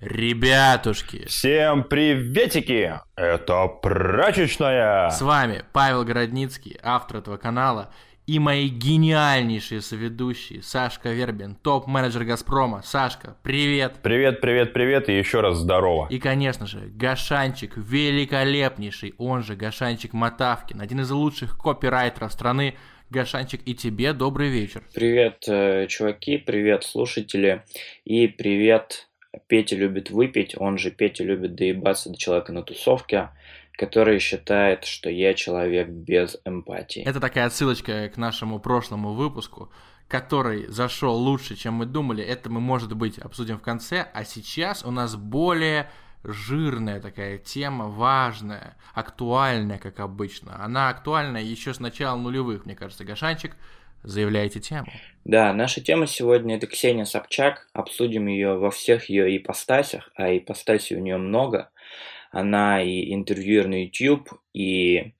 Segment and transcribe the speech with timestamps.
[0.00, 1.26] Ребятушки!
[1.26, 2.98] Всем приветики!
[3.16, 5.10] Это прачечная!
[5.10, 7.92] С вами Павел Городницкий, автор этого канала,
[8.26, 12.80] и мои гениальнейшие соведущие Сашка Вербин, топ-менеджер Газпрома.
[12.82, 13.96] Сашка, привет!
[14.02, 16.06] Привет, привет, привет и еще раз здорово.
[16.08, 22.74] И, конечно же, Гашанчик, великолепнейший, он же Гашанчик Матавкин, один из лучших копирайтеров страны.
[23.10, 24.82] Гашанчик, и тебе добрый вечер.
[24.94, 27.64] Привет, э, чуваки, привет, слушатели,
[28.04, 29.09] и привет
[29.46, 33.30] Петя любит выпить, он же Петя любит доебаться до человека на тусовке,
[33.72, 37.02] который считает, что я человек без эмпатии.
[37.02, 39.72] Это такая отсылочка к нашему прошлому выпуску,
[40.08, 42.24] который зашел лучше, чем мы думали.
[42.24, 45.88] Это мы, может быть, обсудим в конце, а сейчас у нас более
[46.24, 50.62] жирная такая тема, важная, актуальная, как обычно.
[50.62, 53.56] Она актуальна еще с начала нулевых, мне кажется, Гашанчик–
[54.02, 54.86] заявляете тему.
[55.24, 57.68] Да, наша тема сегодня это Ксения Собчак.
[57.72, 61.70] Обсудим ее во всех ее ипостасях, а ипостасей у нее много.
[62.30, 65.12] Она и интервьюер на YouTube, и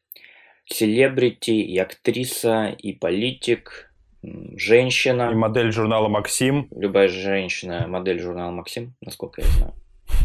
[0.64, 5.30] селебрити, и актриса, и политик, женщина.
[5.32, 6.68] И модель журнала «Максим».
[6.70, 9.74] Любая женщина модель журнала «Максим», насколько я знаю.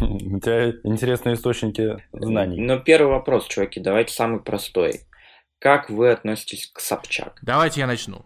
[0.00, 2.60] У тебя интересные источники знаний.
[2.60, 5.00] Но первый вопрос, чуваки, давайте самый простой.
[5.58, 7.38] Как вы относитесь к Собчак?
[7.42, 8.24] Давайте я начну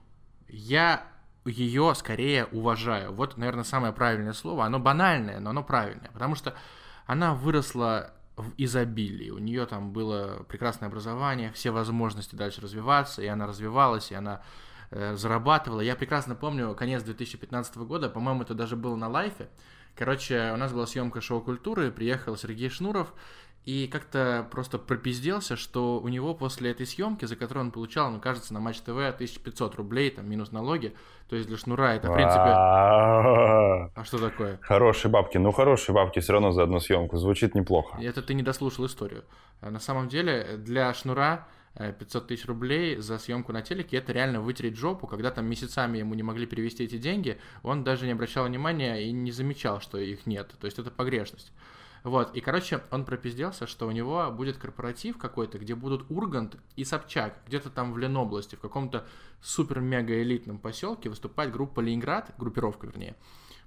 [0.53, 1.07] я
[1.45, 3.13] ее скорее уважаю.
[3.13, 4.65] Вот, наверное, самое правильное слово.
[4.65, 6.11] Оно банальное, но оно правильное.
[6.13, 6.55] Потому что
[7.07, 9.31] она выросла в изобилии.
[9.31, 14.43] У нее там было прекрасное образование, все возможности дальше развиваться, и она развивалась, и она
[14.91, 15.81] э, зарабатывала.
[15.81, 19.49] Я прекрасно помню конец 2015 года, по-моему, это даже было на лайфе.
[19.97, 23.13] Короче, у нас была съемка шоу культуры, приехал Сергей Шнуров,
[23.65, 28.19] и как-то просто пропизделся, что у него после этой съемки, за которую он получал, ну,
[28.19, 30.95] кажется, на Матч ТВ 1500 рублей, там, минус налоги,
[31.29, 32.41] то есть для шнура это, в принципе...
[32.41, 34.59] А что такое?
[34.63, 35.39] Хорошие бабки.
[35.39, 37.19] Ну, хорошие бабки все равно за одну съемку.
[37.19, 37.99] Звучит неплохо.
[38.01, 39.25] Это ты не дослушал историю.
[39.61, 44.13] А на самом деле, для шнура 500 э, тысяч рублей за съемку на телеке, это
[44.13, 48.13] реально вытереть жопу, когда там месяцами ему не могли перевести эти деньги, он даже не
[48.13, 50.55] обращал внимания и не замечал, что их нет.
[50.59, 51.53] То есть это погрешность.
[52.03, 56.85] Вот, и, короче, он пропизделся, что у него будет корпоратив какой-то, где будут Ургант и
[56.85, 59.07] Собчак, где-то там в Ленобласти, в каком-то
[59.43, 63.17] супер-мега-элитном поселке выступает группа Ленинград, группировка, вернее.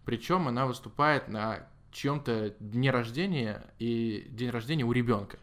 [0.03, 5.37] Причем она выступает на чьем-то дне рождения и день рождения у ребенка.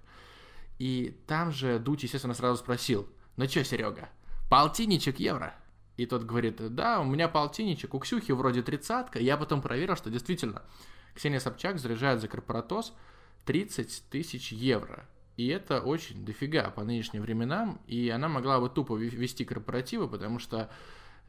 [0.78, 4.08] И там же Дудь, естественно, сразу спросил, ну чё, Серега,
[4.50, 5.54] полтинничек евро?
[5.96, 9.18] И тот говорит, да, у меня полтинничек, у Ксюхи вроде тридцатка.
[9.18, 10.62] Я потом проверил, что действительно
[11.14, 12.94] Ксения Собчак заряжает за корпоратоз
[13.46, 15.06] 30 тысяч евро.
[15.36, 20.38] И это очень дофига по нынешним временам, и она могла бы тупо вести корпоративы, потому
[20.38, 20.70] что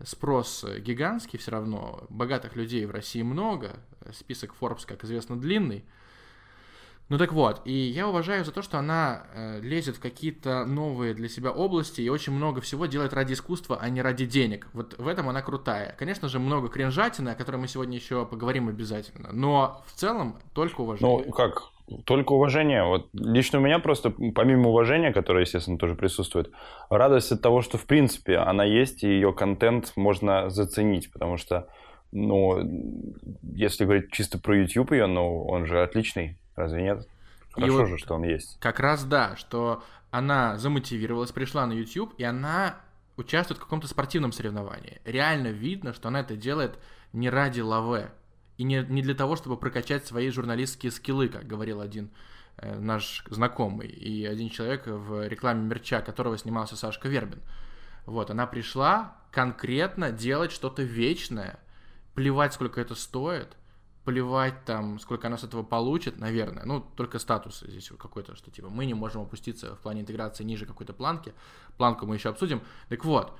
[0.04, 3.80] спрос гигантский все равно, богатых людей в России много,
[4.12, 5.86] список Forbes, как известно, длинный,
[7.12, 11.14] ну так вот, и я уважаю за то, что она э, лезет в какие-то новые
[11.14, 14.70] для себя области и очень много всего делает ради искусства, а не ради денег.
[14.72, 15.94] Вот в этом она крутая.
[16.00, 19.30] Конечно же, много кринжатины, о которой мы сегодня еще поговорим обязательно.
[19.34, 21.26] Но в целом только уважение.
[21.26, 21.72] Ну как,
[22.06, 22.86] только уважение.
[22.86, 26.50] Вот лично у меня просто, помимо уважения, которое, естественно, тоже присутствует,
[26.90, 31.68] радость от того, что в принципе она есть, и ее контент можно заценить, потому что,
[32.14, 32.58] ну,
[33.54, 36.38] если говорить чисто про YouTube ее, ну, он же отличный.
[36.56, 37.08] Разве нет?
[37.52, 38.58] Хорошо вот же, что он есть.
[38.60, 42.80] Как раз да, что она замотивировалась, пришла на YouTube, и она
[43.18, 45.02] участвует в каком-то спортивном соревновании.
[45.06, 46.78] Реально видно, что она это делает
[47.14, 48.12] не ради лаве.
[48.58, 52.12] И не, не для того, чтобы прокачать свои журналистские скиллы, как говорил один
[52.58, 53.88] э, наш знакомый.
[53.88, 57.42] И один человек в рекламе мерча, которого снимался Сашка Вербин.
[58.06, 61.60] Вот, она пришла конкретно делать что-то вечное,
[62.14, 63.56] плевать, сколько это стоит,
[64.06, 66.66] плевать там, сколько она с этого получит, наверное.
[66.66, 70.66] Ну, только статус здесь какой-то, что типа мы не можем опуститься в плане интеграции ниже
[70.66, 71.34] какой-то планки.
[71.78, 72.62] Планку мы еще обсудим.
[72.90, 73.34] Так вот,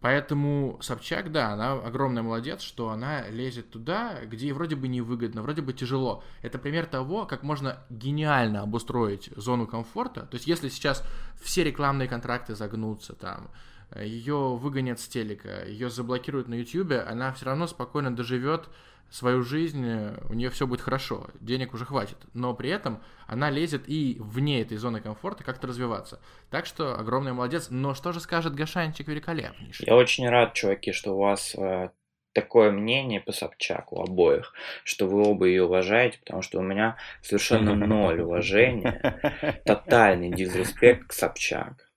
[0.00, 5.62] Поэтому Собчак, да, она огромная молодец, что она лезет туда, где вроде бы невыгодно, вроде
[5.62, 6.22] бы тяжело.
[6.42, 10.22] Это пример того, как можно гениально обустроить зону комфорта.
[10.22, 11.02] То есть, если сейчас
[11.40, 13.50] все рекламные контракты загнутся там,
[13.96, 18.68] ее выгонят с телека, ее заблокируют на YouTube, она все равно спокойно доживет
[19.10, 19.86] свою жизнь,
[20.28, 22.18] у нее все будет хорошо, денег уже хватит.
[22.34, 26.20] Но при этом она лезет и вне этой зоны комфорта как-то развиваться.
[26.50, 27.68] Так что огромный молодец.
[27.70, 29.86] Но что же скажет Гашанчик великолепнейший?
[29.86, 31.88] Я очень рад, чуваки, что у вас э,
[32.32, 34.52] такое мнение по Собчак у обоих,
[34.84, 41.12] что вы оба ее уважаете, потому что у меня совершенно ноль уважения, тотальный дизреспект к
[41.12, 41.87] Собчак.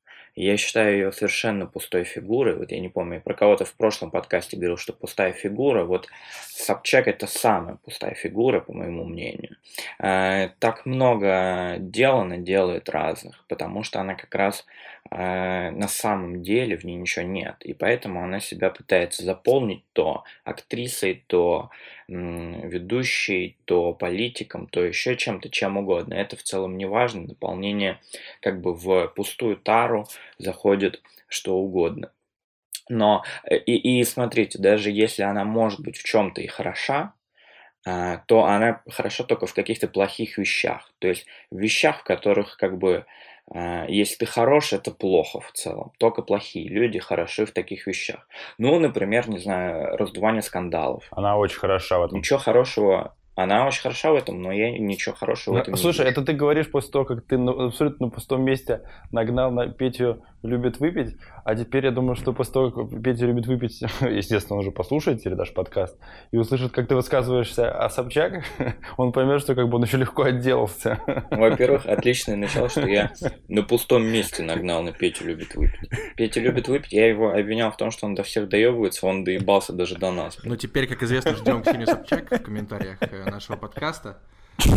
[0.41, 2.55] Я считаю ее совершенно пустой фигурой.
[2.55, 5.83] Вот я не помню, я про кого-то в прошлом подкасте говорил, что пустая фигура.
[5.83, 6.07] Вот
[6.47, 9.57] Собчак это самая пустая фигура, по моему мнению.
[9.99, 14.65] Э, так много дел она делает разных, потому что она как раз
[15.11, 17.55] на самом деле в ней ничего нет.
[17.61, 21.69] И поэтому она себя пытается заполнить то актрисой, то
[22.07, 26.13] ведущей, то политиком, то еще чем-то, чем угодно.
[26.13, 27.27] Это в целом не важно.
[27.27, 27.99] Дополнение
[28.41, 32.11] как бы в пустую тару заходит что угодно.
[32.89, 37.13] Но э, и, и смотрите, даже если она может быть в чем-то и хороша,
[37.85, 40.91] а, то она хороша только в каких-то плохих вещах.
[40.99, 43.05] То есть в вещах, в которых как бы а,
[43.53, 45.91] если ты хорош, это плохо в целом.
[45.97, 48.27] Только плохие люди хороши в таких вещах.
[48.57, 51.05] Ну, например, не знаю, раздувание скандалов.
[51.11, 52.19] Она очень хороша в этом.
[52.19, 56.05] Ничего хорошего она очень хороша в этом, но я ничего хорошего в этом Слушай, не
[56.05, 56.19] вижу.
[56.19, 58.81] это ты говоришь после того, как ты на абсолютно на пустом месте
[59.11, 63.45] нагнал на Петю любит выпить, а теперь я думаю, что после того, как Петя любит
[63.45, 65.97] выпить, естественно, он уже послушает или даже подкаст,
[66.31, 68.43] и услышит, как ты высказываешься о Собчак,
[68.97, 70.99] он поймет, что как бы он еще легко отделался.
[71.31, 73.11] Во-первых, отличное начало, что я
[73.47, 75.89] на пустом месте нагнал на Петю любит выпить.
[76.15, 79.73] Петя любит выпить, я его обвинял в том, что он до всех доебывается, он доебался
[79.73, 80.37] даже до нас.
[80.43, 84.21] Ну теперь, как известно, ждем Ксению Собчак в комментариях э, нашего подкаста.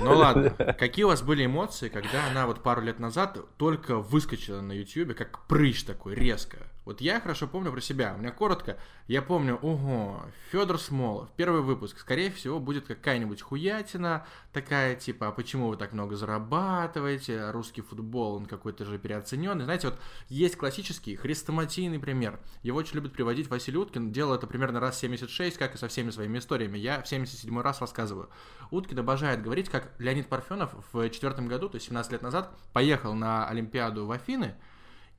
[0.00, 4.60] Ну ладно, какие у вас были эмоции, когда она вот пару лет назад только выскочила
[4.60, 6.58] на YouTube, как прыщ такой, резко?
[6.84, 8.14] Вот я хорошо помню про себя.
[8.16, 8.76] У меня коротко,
[9.06, 15.32] я помню, ого, Федор Смолов, первый выпуск, скорее всего, будет какая-нибудь хуятина, такая типа, а
[15.32, 19.64] почему вы так много зарабатываете, русский футбол, он какой-то же переоцененный.
[19.64, 19.98] Знаете, вот
[20.28, 22.40] есть классический хрестоматийный пример.
[22.62, 26.10] Его очень любит приводить Василий Уткин, делал это примерно раз 76, как и со всеми
[26.10, 26.78] своими историями.
[26.78, 28.28] Я в 77 раз рассказываю.
[28.72, 33.14] Уткин обожает говорить, как Леонид Парфенов в четвертом году, то есть 17 лет назад, поехал
[33.14, 34.56] на Олимпиаду в Афины,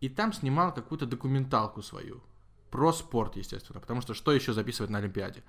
[0.04, 2.22] и там снимал какую-то документалку свою.
[2.70, 5.44] Про спорт, естественно, потому что что еще записывать на Олимпиаде?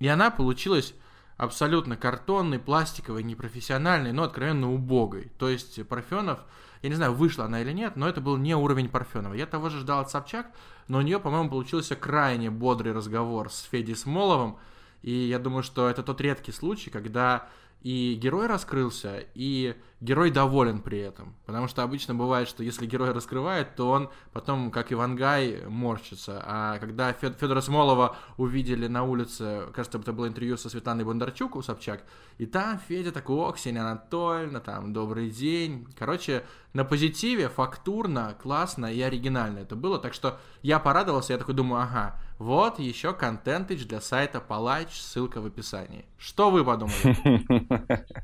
[0.00, 0.94] И она получилась
[1.36, 5.30] абсолютно картонной, пластиковой, непрофессиональной, но откровенно убогой.
[5.38, 6.40] То есть Парфенов,
[6.82, 9.34] я не знаю, вышла она или нет, но это был не уровень Парфенова.
[9.34, 10.50] Я того же ждал от Собчак,
[10.88, 14.58] но у нее, по-моему, получился крайне бодрый разговор с Федей Смоловым,
[15.02, 17.48] и я думаю, что это тот редкий случай, когда
[17.82, 21.34] и герой раскрылся, и герой доволен при этом.
[21.46, 26.42] Потому что обычно бывает, что если герой раскрывает, то он потом, как Ивангай, морщится.
[26.44, 31.62] А когда Федора Смолова увидели на улице, кажется, это было интервью со Светланой Бондарчук у
[31.62, 32.04] Собчак,
[32.38, 35.86] и там Федя такой, о, Ксения Анатольевна, там, добрый день.
[35.98, 39.98] Короче, на позитиве, фактурно, классно и оригинально это было.
[39.98, 45.40] Так что я порадовался, я такой думаю, ага, вот еще контентыч для сайта Палач, ссылка
[45.40, 46.04] в описании.
[46.18, 48.04] Что вы подумали?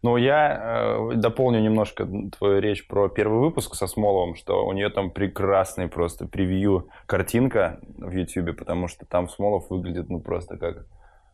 [0.00, 2.08] Ну, я э, дополню немножко
[2.38, 7.80] твою речь про первый выпуск со Смоловым, что у нее там прекрасный просто превью картинка
[7.96, 10.86] в YouTube, потому что там Смолов выглядит ну просто как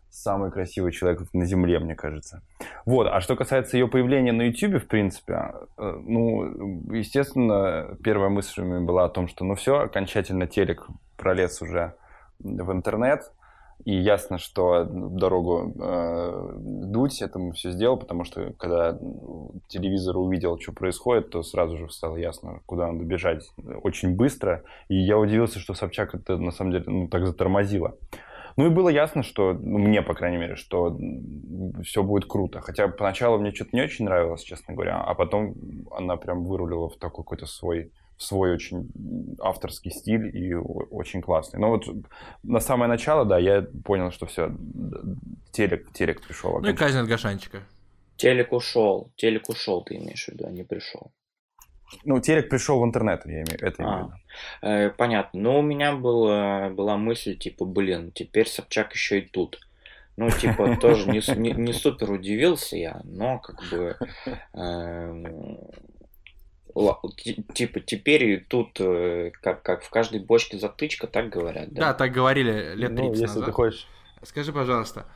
[0.08, 2.41] самый красивый человек на Земле, мне кажется.
[2.87, 8.62] Вот, а что касается ее появления на YouTube, в принципе, э, ну, естественно, первая мысль
[8.62, 11.94] у меня была о том, что ну все, окончательно телек пролез уже
[12.38, 13.31] в интернет,
[13.84, 18.99] и ясно, что дорогу э, дуть этому все сделал, потому что когда
[19.69, 23.46] телевизор увидел, что происходит, то сразу же стало ясно, куда надо бежать
[23.82, 24.62] очень быстро.
[24.88, 27.96] И я удивился, что Собчак это на самом деле ну, так затормозило.
[28.56, 30.96] Ну и было ясно, что, ну, мне, по крайней мере, что
[31.82, 32.60] все будет круто.
[32.60, 35.56] Хотя поначалу мне что-то не очень нравилось, честно говоря, а потом
[35.91, 38.88] она прям вырулила в такой какой-то свой свой очень
[39.40, 41.60] авторский стиль и очень классный.
[41.60, 41.84] Но вот
[42.42, 44.52] на самое начало, да, я понял, что все,
[45.52, 46.60] телек, телек пришел.
[46.60, 47.62] Ну и казнь от Гашанчика.
[48.16, 51.12] Телек ушел, телек ушел, ты имеешь в виду, а не пришел.
[52.04, 54.10] Ну, телек пришел в интернет, я имею это а,
[54.62, 55.40] э, понятно.
[55.40, 59.60] Но у меня было, была мысль, типа, блин, теперь Собчак еще и тут.
[60.16, 63.96] Ну, типа, тоже не, не, не супер удивился я, но как бы
[64.54, 65.56] э,
[67.54, 71.81] типа теперь тут э, как, как в каждой бочке затычка, так говорят, да?
[71.81, 73.44] Да, так говорили лет 30 ну, если назад.
[73.46, 73.88] ты хочешь.
[74.22, 75.06] Скажи, пожалуйста.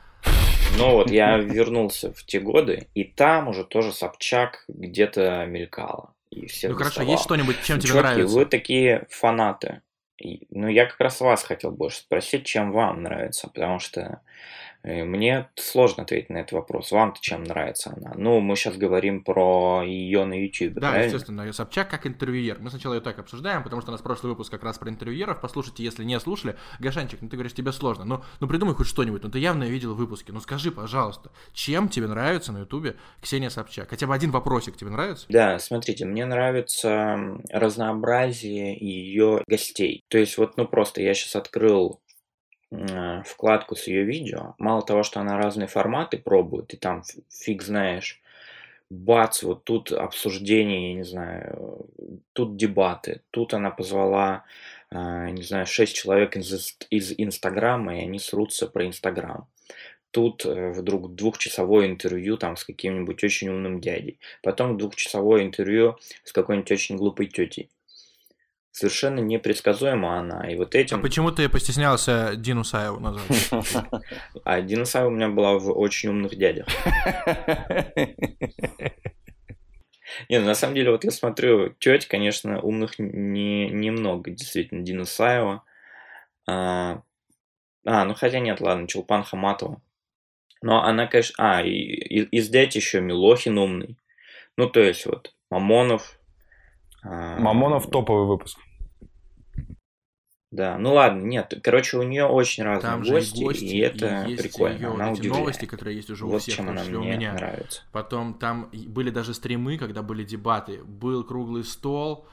[0.77, 6.13] Ну вот, я вернулся в те годы, и там уже тоже Собчак где-то мелькала.
[6.29, 8.35] И все ну хорошо, есть что-нибудь, чем тебе нравится?
[8.35, 9.81] вы такие фанаты.
[10.49, 14.21] Ну, я как раз вас хотел больше спросить, чем вам нравится, потому что
[14.83, 16.91] мне сложно ответить на этот вопрос.
[16.91, 18.13] Вам-то чем нравится она?
[18.15, 21.05] Ну, мы сейчас говорим про ее на YouTube, Да, правильно?
[21.05, 21.53] естественно.
[21.53, 22.57] Собчак как интервьюер.
[22.59, 25.41] Мы сначала ее так обсуждаем, потому что у нас прошлый выпуск как раз про интервьюеров.
[25.41, 26.55] Послушайте, если не слушали.
[26.79, 28.05] Гашанчик, ну ты говоришь, тебе сложно.
[28.05, 29.23] Ну, ну придумай хоть что-нибудь.
[29.23, 30.31] Ну ты явно видел выпуски.
[30.31, 33.89] Ну скажи, пожалуйста, чем тебе нравится на YouTube Ксения Собчак?
[33.89, 35.25] Хотя бы один вопросик тебе нравится?
[35.29, 37.17] Да, смотрите, мне нравится
[37.51, 40.03] разнообразие ее гостей.
[40.07, 41.99] То есть вот, ну просто я сейчас открыл
[43.25, 44.53] вкладку с ее видео.
[44.59, 48.21] Мало того, что она разные форматы пробует, и там фиг знаешь,
[48.89, 51.87] бац, вот тут обсуждение, я не знаю,
[52.33, 54.45] тут дебаты, тут она позвала,
[54.91, 59.47] э, не знаю, шесть человек из, из Инстаграма, и они срутся про Инстаграм.
[60.11, 64.19] Тут э, вдруг двухчасовое интервью там с каким-нибудь очень умным дядей.
[64.41, 67.69] Потом двухчасовое интервью с какой-нибудь очень глупой тетей
[68.71, 70.49] совершенно непредсказуема она.
[70.49, 70.99] И вот этим...
[70.99, 73.49] А почему ты постеснялся Дину Саеву назвать?
[74.43, 76.67] А Дина Саева у меня была в «Очень умных дядях».
[80.27, 85.05] Не, ну, на самом деле, вот я смотрю, теть, конечно, умных не, немного, действительно, Дина
[85.05, 85.63] Саева.
[86.47, 87.03] А,
[87.85, 89.81] а, ну хотя нет, ладно, Чулпан Хаматова.
[90.61, 91.35] Но она, конечно...
[91.37, 93.97] А, и, и, из дядь еще Милохин умный.
[94.57, 96.18] Ну, то есть вот Мамонов,
[97.03, 98.59] Мамонов топовый выпуск.
[100.51, 104.23] Да, ну ладно, нет, короче, у нее очень разные Там гости, и, гости, и это
[104.23, 104.77] и прикольно.
[104.77, 107.33] Ее она эти новости, которые есть уже вот у всех, чем она мне у меня.
[107.33, 107.83] нравится.
[107.91, 112.27] Потом там были даже стримы, когда были дебаты, был круглый стол,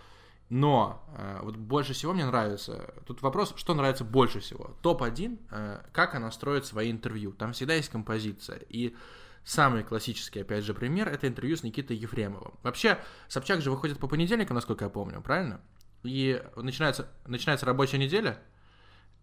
[0.48, 4.76] но э, вот больше всего мне нравится, тут вопрос, что нравится больше всего.
[4.80, 7.32] Топ-1, э, как она строит свои интервью.
[7.32, 8.94] Там всегда есть композиция, и
[9.46, 12.54] Самый классический, опять же, пример– это интервью с Никитой Ефремовым.
[12.64, 12.98] Вообще,
[13.28, 15.60] Собчак же выходит по понедельникам, насколько я помню, правильно?
[16.02, 18.40] И начинается, начинается рабочая неделя.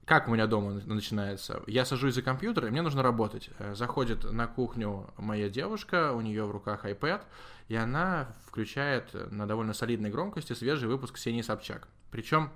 [0.05, 1.61] Как у меня дома начинается?
[1.67, 3.49] Я сажусь за компьютер, и мне нужно работать.
[3.59, 7.23] Э, заходит на кухню моя девушка, у нее в руках iPad,
[7.67, 11.89] и она включает на довольно солидной громкости свежий выпуск Ксении Собчак.
[12.11, 12.49] Причем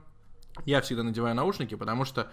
[0.64, 2.32] я всегда надеваю наушники, потому что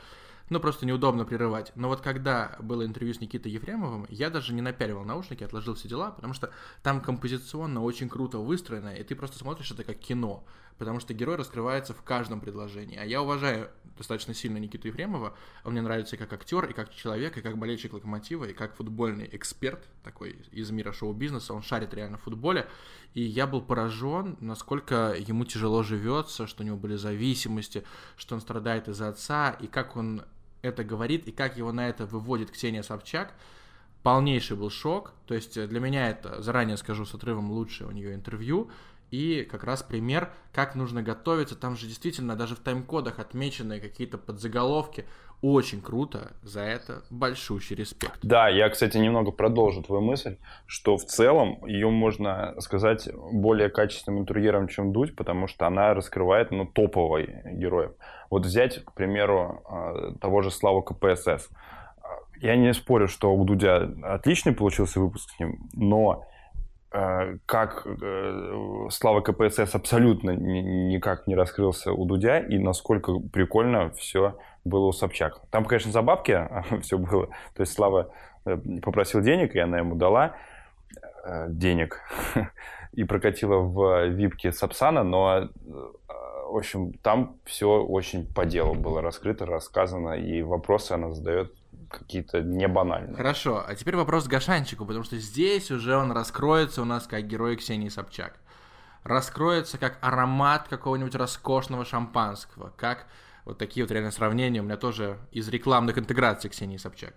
[0.51, 1.73] ну, просто неудобно прерывать.
[1.75, 5.89] Но вот когда было интервью с Никитой Ефремовым, я даже не напяливал наушники, отложил все
[5.89, 6.51] дела, потому что
[6.83, 10.45] там композиционно очень круто выстроено, и ты просто смотришь это как кино,
[10.79, 12.97] потому что герой раскрывается в каждом предложении.
[12.97, 17.37] А я уважаю достаточно сильно Никиту Ефремова, он мне нравится как актер, и как человек,
[17.37, 22.19] и как болельщик Локомотива, и как футбольный эксперт такой из мира шоу-бизнеса, он шарит реально
[22.19, 22.69] в футболе,
[23.15, 27.85] и я был поражен, насколько ему тяжело живется, что у него были зависимости,
[28.17, 30.25] что он страдает из-за отца, и как он
[30.63, 33.35] это говорит и как его на это выводит Ксения Собчак,
[34.03, 35.13] полнейший был шок.
[35.27, 38.71] То есть для меня это, заранее скажу, с отрывом лучшее у нее интервью.
[39.15, 41.55] И как раз пример, как нужно готовиться.
[41.55, 45.05] Там же действительно даже в тайм-кодах отмечены какие-то подзаголовки.
[45.41, 46.33] Очень круто.
[46.43, 48.19] За это большущий респект.
[48.25, 54.23] Да, я, кстати, немного продолжу твою мысль, что в целом ее можно сказать более качественным
[54.23, 57.93] интерьером, чем Дудь, потому что она раскрывает ну, топовый героев.
[58.31, 61.51] Вот взять, к примеру, а, того же Славу КПСС.
[62.41, 66.34] Я не спорю, что у Дудя отличный получился выпуск с ним, но а,
[67.47, 74.87] как э, Слава КПСС абсолютно никак не раскрылся у Дудя, и насколько прикольно все было
[74.87, 75.41] у Собчак.
[75.51, 76.49] Там, конечно, за бабки
[76.83, 77.27] все было.
[77.55, 78.13] То есть Слава
[78.45, 80.37] э, попросил денег, и она ему дала
[81.25, 82.01] э, денег
[82.93, 85.49] и прокатила в випке Сапсана, но
[86.47, 91.53] в общем, там все очень по делу было раскрыто, рассказано, и вопросы она задает
[91.99, 93.17] какие-то не банальные.
[93.17, 97.27] Хорошо, а теперь вопрос к Гашанчику, потому что здесь уже он раскроется у нас как
[97.27, 98.39] герой Ксении Собчак.
[99.03, 103.07] Раскроется как аромат какого-нибудь роскошного шампанского, как
[103.45, 107.15] вот такие вот реально сравнения у меня тоже из рекламных интеграций Ксении Собчак.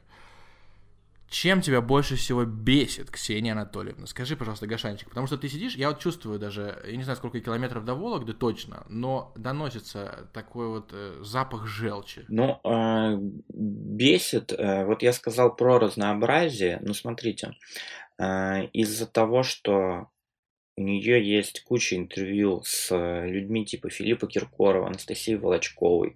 [1.30, 4.08] Чем тебя больше всего бесит, Ксения Анатольевна?
[4.08, 7.40] Скажи, пожалуйста, Гашанчик, потому что ты сидишь, я вот чувствую даже, я не знаю, сколько
[7.42, 12.24] километров до Вологды точно, но доносится такой вот э, запах желчи.
[12.30, 13.18] Ну, э,
[13.50, 17.54] бесит, э, вот я сказал про разнообразие, ну, смотрите,
[18.18, 20.08] э, из-за того, что
[20.78, 26.14] у нее есть куча интервью с э, людьми типа Филиппа Киркорова, Анастасии Волочковой,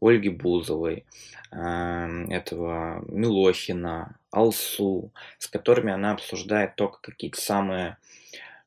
[0.00, 1.04] Ольги Бузовой,
[1.50, 7.96] эм, этого Милохина, Алсу, с которыми она обсуждает только какие-то самые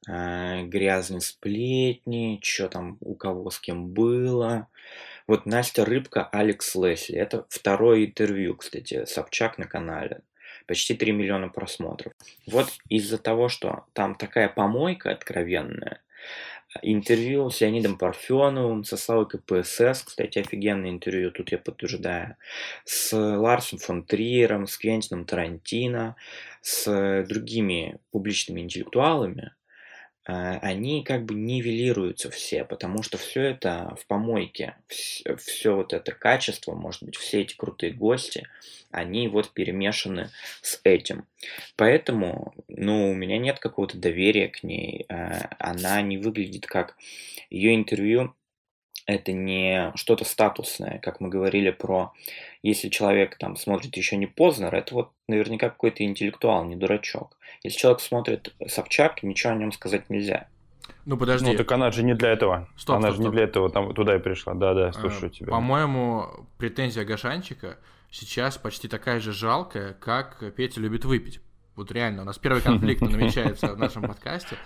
[0.05, 4.67] э, грязные сплетни, что там у кого с кем было.
[5.27, 7.15] Вот Настя Рыбка, Алекс Лесли.
[7.15, 10.21] Это второе интервью, кстати, Собчак на канале
[10.67, 12.13] почти 3 миллиона просмотров.
[12.45, 16.01] Вот из-за того, что там такая помойка откровенная,
[16.81, 22.35] интервью с Леонидом Парфеновым, со Славой КПСС, кстати, офигенное интервью, тут я подтверждаю,
[22.83, 26.15] с Ларсом фон Триером, с Квентином Тарантино,
[26.61, 29.53] с другими публичными интеллектуалами,
[30.25, 36.11] а, они как бы нивелируются все, потому что все это в помойке, все вот это
[36.11, 38.47] качество, может быть, все эти крутые гости,
[38.91, 40.29] они вот перемешаны
[40.61, 41.25] с этим.
[41.75, 46.95] Поэтому, ну, у меня нет какого-то доверия к ней, а, она не выглядит как
[47.49, 48.33] ее интервью
[49.07, 52.13] это не что-то статусное, как мы говорили про,
[52.61, 57.37] если человек там смотрит еще не Познер, это вот наверняка какой-то интеллектуал, не дурачок.
[57.63, 60.47] Если человек смотрит Собчак, ничего о нем сказать нельзя.
[61.05, 61.51] Ну подожди.
[61.51, 62.67] Ну так она же не для этого.
[62.75, 63.25] Стоп, она стоп, же стоп.
[63.25, 64.53] не для этого там туда и пришла.
[64.53, 65.47] Да, да, слушаю а, тебя.
[65.47, 66.25] По-моему,
[66.57, 67.77] претензия Гашанчика
[68.11, 71.41] сейчас почти такая же жалкая, как Петя любит выпить.
[71.75, 74.57] Вот реально, у нас первый конфликт намечается в нашем подкасте.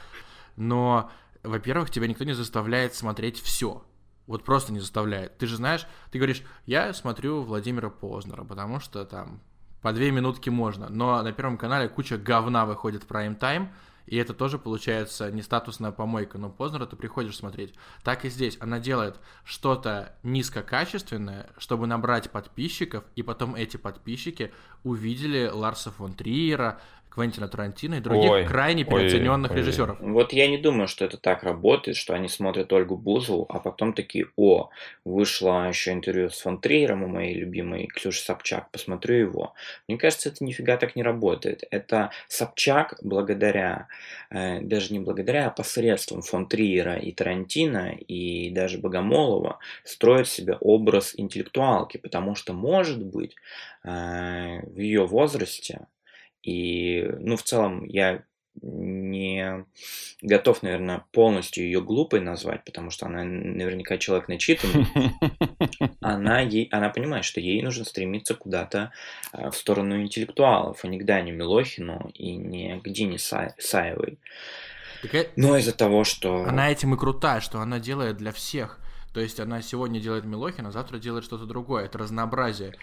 [0.56, 1.12] Но,
[1.44, 3.84] во-первых, тебя никто не заставляет смотреть все.
[4.28, 5.38] Вот просто не заставляет.
[5.38, 9.42] Ты же знаешь, ты говоришь, я смотрю Владимира Познера, потому что там
[9.82, 10.88] по две минутки можно.
[10.90, 13.70] Но на Первом канале куча говна выходит в прайм-тайм,
[14.06, 17.74] и это тоже получается не статусная помойка, но Познера ты приходишь смотреть.
[18.04, 18.58] Так и здесь.
[18.60, 24.52] Она делает что-то низкокачественное, чтобы набрать подписчиков, и потом эти подписчики
[24.84, 26.82] увидели Ларса фон Триера,
[27.12, 30.00] Квентина Тарантино и других ой, крайне переоцененных ой, режиссеров.
[30.00, 33.92] Вот я не думаю, что это так работает, что они смотрят Ольгу Бузову, а потом
[33.94, 34.70] такие, о,
[35.04, 39.54] вышло еще интервью с фон Триером у моей любимой Ксюши Собчак, посмотрю его.
[39.90, 41.66] Мне кажется, это нифига так не работает.
[41.70, 43.88] Это Собчак благодаря,
[44.30, 50.56] э, даже не благодаря, а посредством фон Триера и Тарантино и даже Богомолова строит себе
[50.62, 53.36] образ интеллектуалки, потому что, может быть,
[53.84, 55.88] э, в ее возрасте
[56.44, 58.24] и, ну, в целом, я
[58.62, 59.66] не
[60.22, 64.88] готов, наверное, полностью ее глупой назвать, потому что она наверняка человек начитанный.
[66.02, 68.92] Она, ей, она понимает, что ей нужно стремиться куда-то
[69.32, 74.20] а, в сторону интеллектуалов, а не к Дане Милохину и не к Дине Са- Саевой.
[75.36, 76.44] Но из-за того, что...
[76.44, 78.81] Она этим и крутая, что она делает для всех.
[79.14, 81.86] То есть она сегодня делает Милохина, а завтра делает что-то другое.
[81.86, 82.74] Это разнообразие.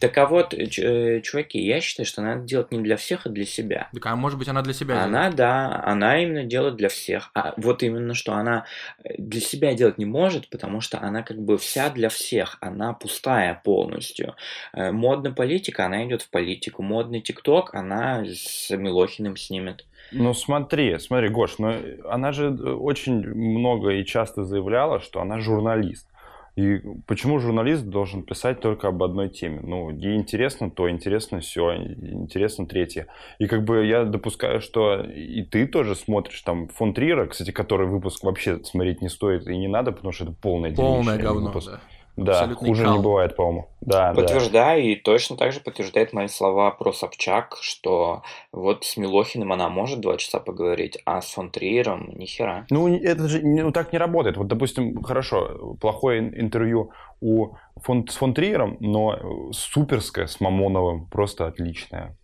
[0.00, 3.46] Так а вот, э, чуваки, я считаю, что она делает не для всех, а для
[3.46, 3.88] себя.
[3.92, 5.36] Так, а может быть, она для себя Она, делает?
[5.36, 7.30] да, она именно делает для всех.
[7.34, 8.66] А вот именно, что она
[9.02, 12.58] э, для себя делать не может, потому что она как бы вся для всех.
[12.60, 14.34] Она пустая полностью.
[14.74, 16.82] Э, модная политика, она идет в политику.
[16.82, 19.86] Модный ТикТок, она с Милохиным снимет.
[20.12, 21.72] Ну смотри, смотри, Гош, ну
[22.08, 26.08] она же э, очень много и часто заявляла, что она журналист.
[26.56, 29.60] И почему журналист должен писать только об одной теме?
[29.62, 33.06] Ну, ей интересно то, интересно все, интересно третье.
[33.38, 37.86] И как бы я допускаю, что и ты тоже смотришь там фон Трира, кстати, который
[37.86, 41.70] выпуск вообще смотреть не стоит и не надо, потому что это полное Полное говно, выпуск.
[41.70, 41.80] да.
[42.18, 42.96] Да, хуже кал.
[42.96, 43.68] не бывает, по-моему.
[43.80, 44.88] Да, Подтверждаю, да.
[44.88, 50.00] и точно так же подтверждает мои слова про Собчак, что вот с Милохиным она может
[50.00, 52.66] два часа поговорить, а с фон Триером ни хера.
[52.70, 54.36] Ну, это же ну, так не работает.
[54.36, 61.46] Вот, допустим, хорошо, плохое интервью у фон, с фон Триером, но суперское с Мамоновым просто
[61.46, 62.16] отличное.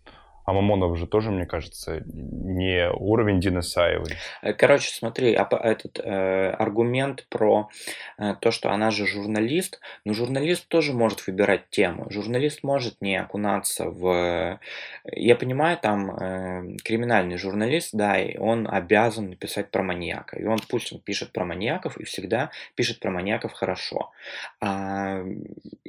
[0.45, 4.11] А Мамонов же тоже, мне кажется, не уровень Дины Саевой.
[4.41, 7.69] Э, короче, смотри, этот э, аргумент про
[8.17, 12.07] э, то, что она же журналист, но журналист тоже может выбирать тему.
[12.11, 14.59] Журналист может не окунаться в...
[15.11, 20.37] Я понимаю, там э, криминальный журналист, да, и он обязан написать про маньяка.
[20.37, 24.11] И он, пусть он пишет про маньяков, и всегда пишет про маньяков хорошо.
[24.61, 25.23] А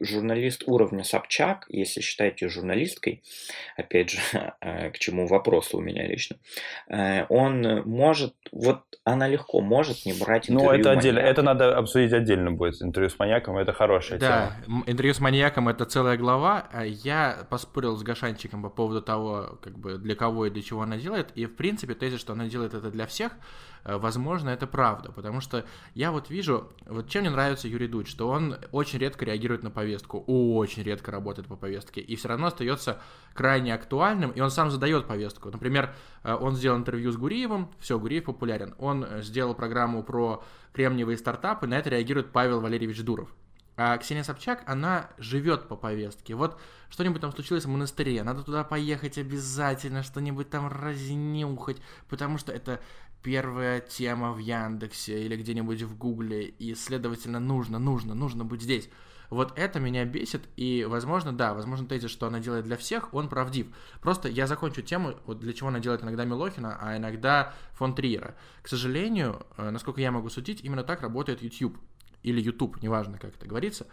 [0.00, 3.22] журналист уровня Собчак, если считать ее журналисткой,
[3.76, 4.18] опять же,
[4.60, 6.36] Э, к чему вопрос у меня лично,
[6.88, 11.76] э, он может, вот она легко может не брать интервью Ну, это отдельно, это надо
[11.76, 12.82] обсудить отдельно будет.
[12.82, 14.82] Интервью с маньяком это хорошая да, тема.
[14.84, 16.68] Да, интервью с маньяком это целая глава.
[16.84, 20.96] Я поспорил с Гашанчиком по поводу того, как бы для кого и для чего она
[20.96, 21.30] делает.
[21.34, 23.32] И в принципе тезис, что она делает это для всех,
[23.86, 28.08] Э, возможно, это правда, потому что я вот вижу, вот чем мне нравится Юрий Дудь,
[28.08, 32.48] что он очень редко реагирует на повестку, очень редко работает по повестке, и все равно
[32.48, 33.00] остается
[33.32, 35.50] крайне актуальным, и он сам задает повестку.
[35.50, 40.44] Например, э, он сделал интервью с Гуриевым, все, Гуриев популярен, он э, сделал программу про
[40.74, 43.34] кремниевые стартапы, на это реагирует Павел Валерьевич Дуров.
[43.78, 46.34] А Ксения Собчак, она живет по повестке.
[46.34, 52.52] Вот что-нибудь там случилось в монастыре, надо туда поехать обязательно, что-нибудь там разнюхать, потому что
[52.52, 52.80] это
[53.22, 58.88] первая тема в Яндексе или где-нибудь в Гугле, и, следовательно, нужно, нужно, нужно быть здесь.
[59.30, 63.28] Вот это меня бесит, и, возможно, да, возможно, тезис, что она делает для всех, он
[63.28, 63.68] правдив.
[64.00, 68.34] Просто я закончу тему, вот для чего она делает иногда Милохина, а иногда фон Триера.
[68.62, 71.76] К сожалению, э, насколько я могу судить, именно так работает YouTube.
[72.22, 73.86] Или YouTube, неважно, как это говорится.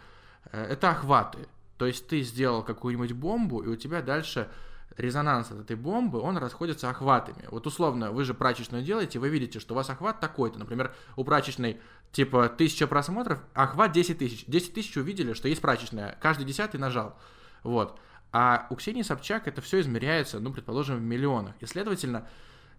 [0.52, 1.48] Э, это охваты.
[1.78, 4.48] То есть ты сделал какую-нибудь бомбу, и у тебя дальше
[4.96, 7.44] резонанс от этой бомбы, он расходится охватами.
[7.50, 10.58] Вот условно, вы же прачечную делаете, вы видите, что у вас охват такой-то.
[10.58, 11.80] Например, у прачечной
[12.14, 14.44] типа тысяча просмотров, охват 10 тысяч.
[14.46, 16.16] 10 тысяч увидели, что есть прачечная.
[16.20, 17.18] Каждый десятый нажал.
[17.64, 17.98] Вот.
[18.32, 21.54] А у Ксении Собчак это все измеряется, ну, предположим, в миллионах.
[21.60, 22.28] И, следовательно,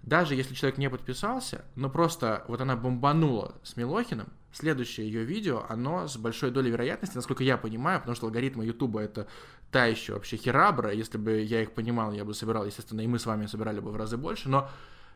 [0.04, 5.66] даже если человек не подписался, но просто вот она бомбанула с Милохиным, следующее ее видео,
[5.68, 9.28] оно с большой долей вероятности, насколько я понимаю, потому что алгоритмы Ютуба это
[9.72, 13.20] та еще вообще херабра, если бы я их понимал, я бы собирал, естественно, и мы
[13.20, 14.70] с вами собирали бы в разы больше, но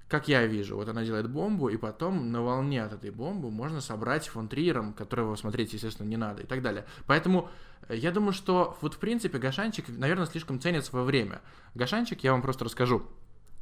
[0.10, 3.80] как я вижу, вот она делает бомбу, и потом на волне от этой бомбы можно
[3.80, 6.86] собрать фон Триером, которого смотреть, естественно, не надо, и так далее.
[7.06, 7.50] Поэтому
[7.88, 11.41] э, я думаю, что вот в принципе Гашанчик, наверное, слишком ценит свое время.
[11.76, 13.04] Гашанчик, я вам просто расскажу,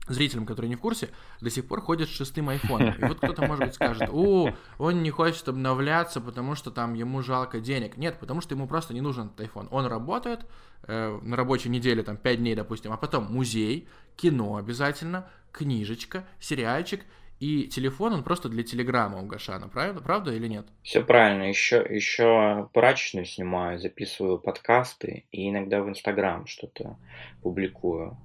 [0.07, 1.09] зрителям, которые не в курсе,
[1.41, 2.93] до сих пор ходят с шестым айфоном.
[2.93, 7.21] И вот кто-то, может быть, скажет, о, он не хочет обновляться, потому что там ему
[7.21, 7.97] жалко денег.
[7.97, 9.67] Нет, потому что ему просто не нужен этот iPhone.
[9.71, 10.45] Он работает
[10.83, 17.01] э, на рабочей неделе, там, 5 дней, допустим, а потом музей, кино обязательно, книжечка, сериальчик,
[17.39, 20.65] и телефон, он просто для телеграмма у Гашана, правда, правда или нет?
[20.81, 21.43] Все правильно.
[21.43, 26.97] Еще, еще прачечную снимаю, записываю подкасты и иногда в Инстаграм что-то
[27.43, 28.17] публикую.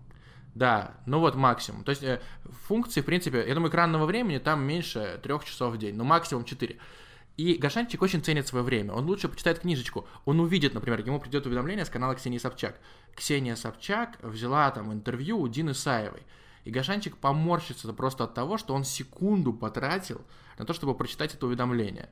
[0.55, 1.83] Да, ну вот максимум.
[1.85, 2.21] То есть э,
[2.67, 6.45] функции, в принципе, я думаю, экранного времени там меньше трех часов в день, ну максимум
[6.45, 6.79] 4.
[7.39, 8.93] И Гашанчик очень ценит свое время.
[8.93, 10.07] Он лучше почитает книжечку.
[10.27, 12.79] Он увидит, например, ему придет уведомление с канала Ксении Собчак.
[13.15, 16.23] Ксения Собчак взяла там интервью у Дины Саевой.
[16.65, 20.21] И Гашанчик поморщится просто от того, что он секунду потратил
[20.59, 22.11] на то, чтобы прочитать это уведомление.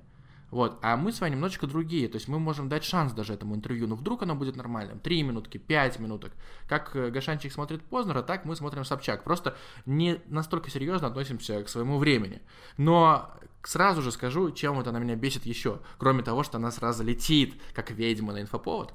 [0.50, 3.54] Вот, а мы с вами немножечко другие, то есть мы можем дать шанс даже этому
[3.54, 6.32] интервью, но вдруг оно будет нормальным, 3 минутки, 5 минуток.
[6.68, 11.68] Как э, Гашанчик смотрит Познера, так мы смотрим Собчак, просто не настолько серьезно относимся к
[11.68, 12.42] своему времени.
[12.76, 13.30] Но
[13.62, 17.54] сразу же скажу, чем это на меня бесит еще, кроме того, что она сразу летит,
[17.72, 18.92] как ведьма на инфоповод,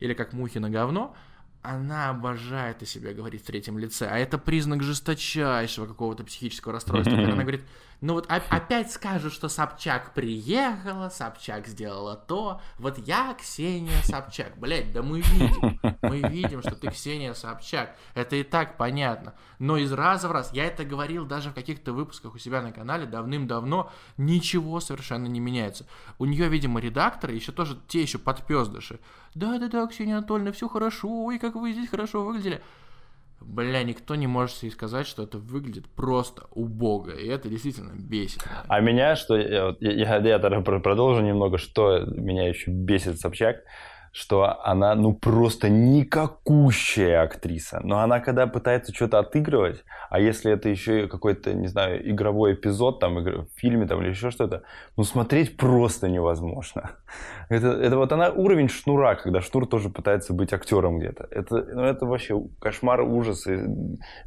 [0.00, 1.16] или как мухи на говно,
[1.62, 7.16] она обожает о себе говорить в третьем лице, а это признак жесточайшего какого-то психического расстройства.
[7.16, 7.64] Когда она говорит,
[8.00, 12.60] ну вот опять скажут, что Собчак приехала, Собчак сделала то.
[12.78, 14.56] Вот я Ксения Собчак.
[14.56, 15.80] Блять, да мы видим.
[16.02, 17.96] Мы видим, что ты Ксения Собчак.
[18.14, 19.34] Это и так понятно.
[19.58, 22.70] Но из раза в раз, я это говорил даже в каких-то выпусках у себя на
[22.70, 25.84] канале давным-давно, ничего совершенно не меняется.
[26.18, 29.00] У нее, видимо, редакторы еще тоже те еще подпездыши.
[29.34, 32.62] Да-да-да, Ксения Анатольевна, все хорошо, ой, как вы здесь хорошо выглядели.
[33.40, 38.42] Бля, никто не может себе сказать, что это выглядит просто убого, и это действительно бесит.
[38.66, 43.62] А меня, что я, я, я, я продолжу немного, что меня еще бесит Собчак,
[44.12, 47.80] что она, ну, просто никакущая актриса.
[47.82, 53.00] Но она, когда пытается что-то отыгрывать, а если это еще какой-то, не знаю, игровой эпизод,
[53.00, 54.62] там, в фильме, там, или еще что-то,
[54.96, 56.90] ну, смотреть просто невозможно.
[57.50, 61.28] Это, это вот она уровень шнура, когда шнур тоже пытается быть актером где-то.
[61.30, 63.54] Это, ну, это вообще кошмар, ужас, и,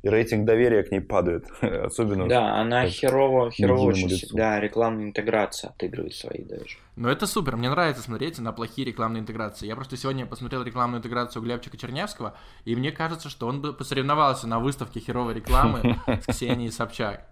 [0.02, 1.46] и рейтинг доверия к ней падает.
[1.62, 2.28] Особенно...
[2.28, 6.78] Да, она херово, херово очень, да, рекламная интеграция отыгрывает свои даже.
[6.98, 9.66] Ну, это супер, мне нравится смотреть на плохие рекламные интеграции.
[9.66, 14.46] Я просто сегодня посмотрел рекламную интеграцию Глебчика Чернявского, и мне кажется, что он бы посоревновался
[14.48, 17.28] на выставке херовой рекламы с Ксенией Собчак.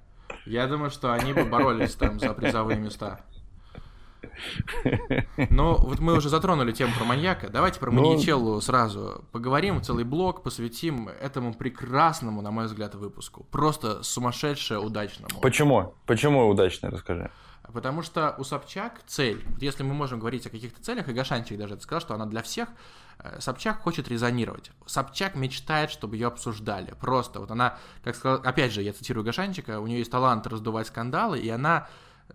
[0.46, 3.20] Я думаю, что они бы боролись там за призовые места.
[5.50, 7.50] Ну, вот мы уже затронули тему про маньяка.
[7.50, 8.62] Давайте про маньячеллу ну...
[8.62, 9.82] сразу поговорим.
[9.82, 13.46] Целый блок посвятим этому прекрасному, на мой взгляд, выпуску.
[13.52, 15.42] Просто сумасшедшее удачному.
[15.42, 15.94] Почему?
[16.06, 17.32] Почему удачно, расскажи.
[17.74, 21.76] Потому что у Собчак цель, если мы можем говорить о каких-то целях, и Гашанчик даже
[21.76, 22.70] это сказал, что она для всех,
[23.20, 24.72] э, Собчак хочет резонировать.
[24.86, 26.96] Собчак мечтает, чтобы ее обсуждали.
[27.00, 30.88] Просто вот она, как сказал, опять же, я цитирую Гашанчика, у нее есть талант раздувать
[30.88, 31.88] скандалы, и она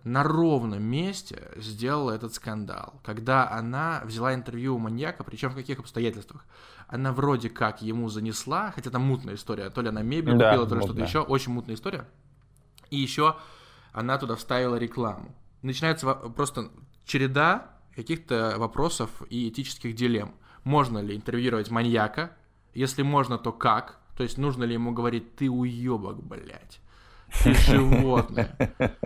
[0.03, 5.79] на ровном месте сделала этот скандал, когда она взяла интервью у маньяка, причем в каких
[5.79, 6.45] обстоятельствах?
[6.87, 10.69] Она вроде как ему занесла, хотя там мутная история, то ли она мебель да, купила,
[10.69, 12.05] то ли что-то еще, очень мутная история.
[12.89, 13.35] И еще
[13.95, 15.33] она туда вставила рекламу.
[15.61, 16.69] Начинается просто
[17.05, 20.35] череда каких-то вопросов и этических дилемм.
[20.65, 22.35] Можно ли интервьюировать маньяка?
[22.73, 23.99] Если можно, то как?
[24.17, 26.81] То есть нужно ли ему говорить «ты уебок, блядь»?
[27.41, 28.55] Ты животное.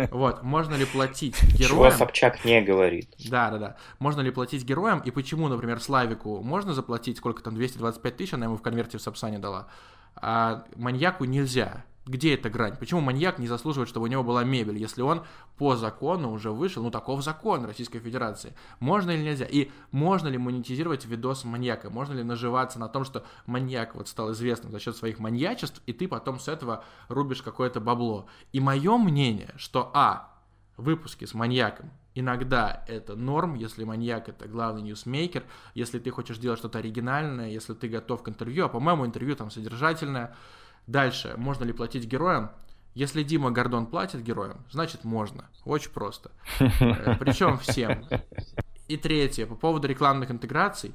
[0.10, 1.70] Вот, можно ли платить героям...
[1.70, 3.14] Чего Собчак не говорит.
[3.30, 3.78] Да, да, да.
[4.00, 8.48] Можно ли платить героям, и почему, например, Славику можно заплатить, сколько там, 225 тысяч она
[8.48, 9.68] ему в конверте в Сапсане дала,
[10.16, 11.86] а маньяку нельзя.
[12.06, 12.76] Где эта грань?
[12.78, 15.24] Почему маньяк не заслуживает, чтобы у него была мебель, если он
[15.58, 16.84] по закону уже вышел?
[16.84, 18.56] Ну, таков закон Российской Федерации.
[18.80, 19.46] Можно или нельзя?
[19.46, 21.90] И можно ли монетизировать видос маньяка?
[21.90, 25.94] Можно ли наживаться на том, что маньяк вот стал известным за счет своих маньячеств, и
[25.94, 28.28] ты потом с этого рубишь какое-то бабло?
[28.54, 30.34] И мое мнение, что А,
[30.78, 36.60] выпуски с маньяком Иногда это норм, если маньяк это главный ньюсмейкер, если ты хочешь делать
[36.60, 40.36] что-то оригинальное, если ты готов к интервью, а по-моему интервью там содержательное.
[40.88, 42.52] Дальше, можно ли платить героям?
[42.96, 45.50] Если Дима Гордон платит героям, значит можно.
[45.64, 46.32] Очень просто.
[46.60, 48.06] Э, Причем всем.
[48.88, 50.94] И третье, по поводу рекламных интеграций.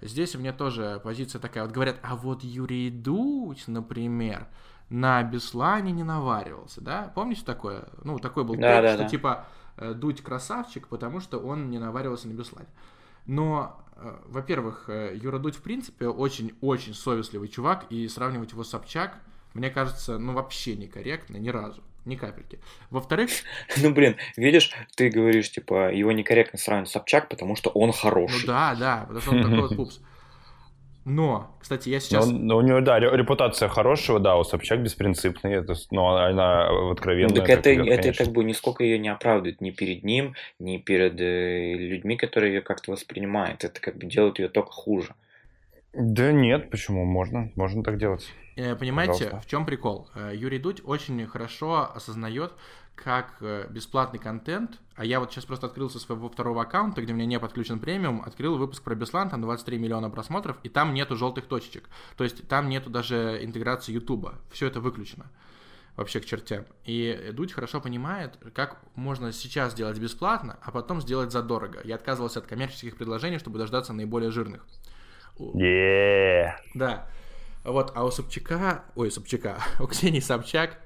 [0.00, 1.64] Здесь у меня тоже позиция такая.
[1.64, 4.48] Вот говорят, а вот Юрий Дудь, например,
[4.90, 7.12] на Беслане не наваривался, да?
[7.14, 7.88] Помните такое?
[8.02, 9.08] Ну, такой был да, да, что да.
[9.08, 9.46] типа
[9.76, 12.68] Э, Дудь красавчик, потому что он не наваривался на Беслане.
[13.26, 13.78] Но,
[14.26, 19.18] во-первых, э, Юра Дудь, в принципе, очень-очень совестливый чувак, и сравнивать его с Собчак,
[19.54, 21.82] мне кажется, ну, вообще некорректно, ни разу.
[22.04, 22.60] Ни капельки.
[22.90, 23.30] Во-вторых...
[23.78, 28.42] Ну, блин, видишь, ты говоришь, типа, его некорректно сравнивать с Собчак, потому что он хороший.
[28.42, 30.00] Ну да, да, потому что он такой вот пупс.
[31.08, 32.26] Но, кстати, я сейчас...
[32.26, 37.32] Но, но у него, да, репутация хорошего, да, у Собчак беспринципный, это, но она откровенно...
[37.32, 41.20] Так это, идет, это как бы нисколько ее не оправдывает ни перед ним, ни перед
[41.20, 43.62] э, людьми, которые ее как-то воспринимают.
[43.62, 45.14] Это как бы делает ее только хуже.
[45.92, 47.04] Да нет, почему?
[47.04, 48.26] Можно, можно так делать.
[48.56, 49.40] Э, понимаете, Пожалуйста.
[49.40, 50.08] в чем прикол?
[50.16, 52.52] Э, Юрий Дудь очень хорошо осознает,
[52.96, 57.12] как э, бесплатный контент, а я вот сейчас просто открыл со своего второго аккаунта, где
[57.12, 60.94] у меня не подключен премиум, открыл выпуск про Беслан, там 23 миллиона просмотров, и там
[60.94, 61.88] нету желтых точечек.
[62.16, 64.34] То есть там нету даже интеграции Ютуба.
[64.50, 65.26] Все это выключено
[65.96, 66.64] вообще к чертям.
[66.84, 71.80] И Дудь хорошо понимает, как можно сейчас сделать бесплатно, а потом сделать задорого.
[71.84, 74.66] Я отказывался от коммерческих предложений, чтобы дождаться наиболее жирных.
[75.38, 76.52] Yeah.
[76.74, 77.06] Да.
[77.64, 80.78] Вот, а у Собчака, ой, Собчака, у Ксении Собчак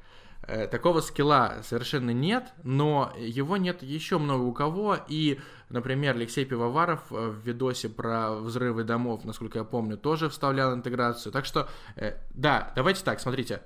[0.71, 7.01] такого скилла совершенно нет, но его нет еще много у кого, и, например, Алексей Пивоваров
[7.11, 11.33] э, в видосе про взрывы домов, насколько я помню, тоже вставлял интеграцию.
[11.33, 13.63] Так что, э, да, давайте так, смотрите.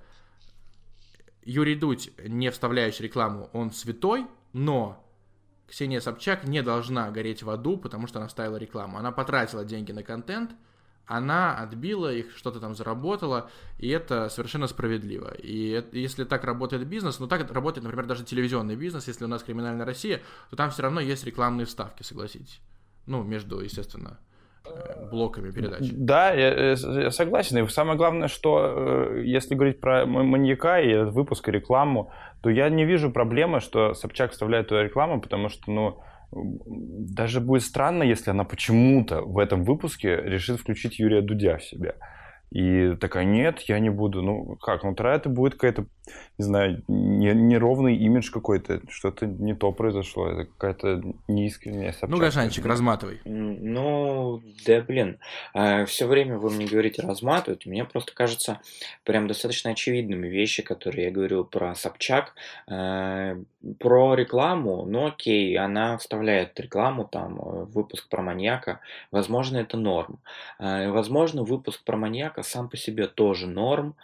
[1.43, 5.05] Юрий Дудь, не вставляющий рекламу, он святой, но
[5.69, 8.99] Ксения Собчак не должна гореть в аду, потому что она вставила рекламу.
[8.99, 10.53] Она потратила деньги на контент,
[11.07, 15.33] она отбила их, что-то там заработала, и это совершенно справедливо.
[15.35, 19.43] И если так работает бизнес, ну так работает, например, даже телевизионный бизнес, если у нас
[19.43, 22.61] криминальная Россия, то там все равно есть рекламные вставки, согласитесь.
[23.07, 24.19] Ну, между, естественно,
[24.65, 25.81] э, блоками передач.
[25.93, 27.59] Да, я, я согласен.
[27.59, 32.71] И самое главное, что э, если говорить про маньяка и выпуск и рекламу, то я
[32.71, 36.03] не вижу проблемы, что Собчак вставляет туда рекламу, потому что, ну,
[36.35, 41.95] даже будет странно, если она почему-то в этом выпуске решит включить Юрия Дудя в себя.
[42.51, 44.23] И такая, нет, я не буду.
[44.23, 45.87] Ну, как, ну, тогда это будет какая-то,
[46.37, 52.17] не знаю, не, неровный имидж какой-то, что-то не то произошло, это какая-то неискренняя собчатка.
[52.17, 53.21] Ну, Гашанчик, разматывай.
[53.25, 55.19] Ну, да, блин,
[55.53, 58.61] а, все время вы мне говорите разматывать, мне просто кажется
[59.05, 62.35] прям достаточно очевидными вещи, которые я говорил про Собчак,
[62.67, 63.37] а,
[63.79, 68.81] про рекламу, ну окей, она вставляет рекламу, там, выпуск про маньяка,
[69.13, 70.19] возможно, это норм.
[70.59, 73.95] Возможно, выпуск про маньяка сам по себе тоже норм.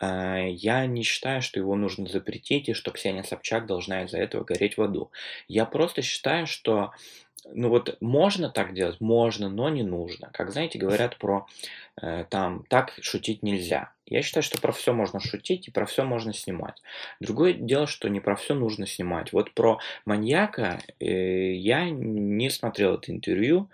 [0.00, 4.76] Я не считаю, что его нужно запретить и что Ксения Собчак должна из-за этого гореть
[4.76, 5.10] в аду.
[5.48, 6.92] Я просто считаю, что
[7.54, 10.30] ну вот можно так делать, можно, но не нужно.
[10.32, 11.46] Как знаете, говорят про
[12.00, 13.92] э, там так шутить нельзя.
[14.06, 16.82] Я считаю, что про все можно шутить и про все можно снимать.
[17.20, 19.32] Другое дело, что не про все нужно снимать.
[19.32, 23.70] Вот про маньяка э, я не смотрел это интервью.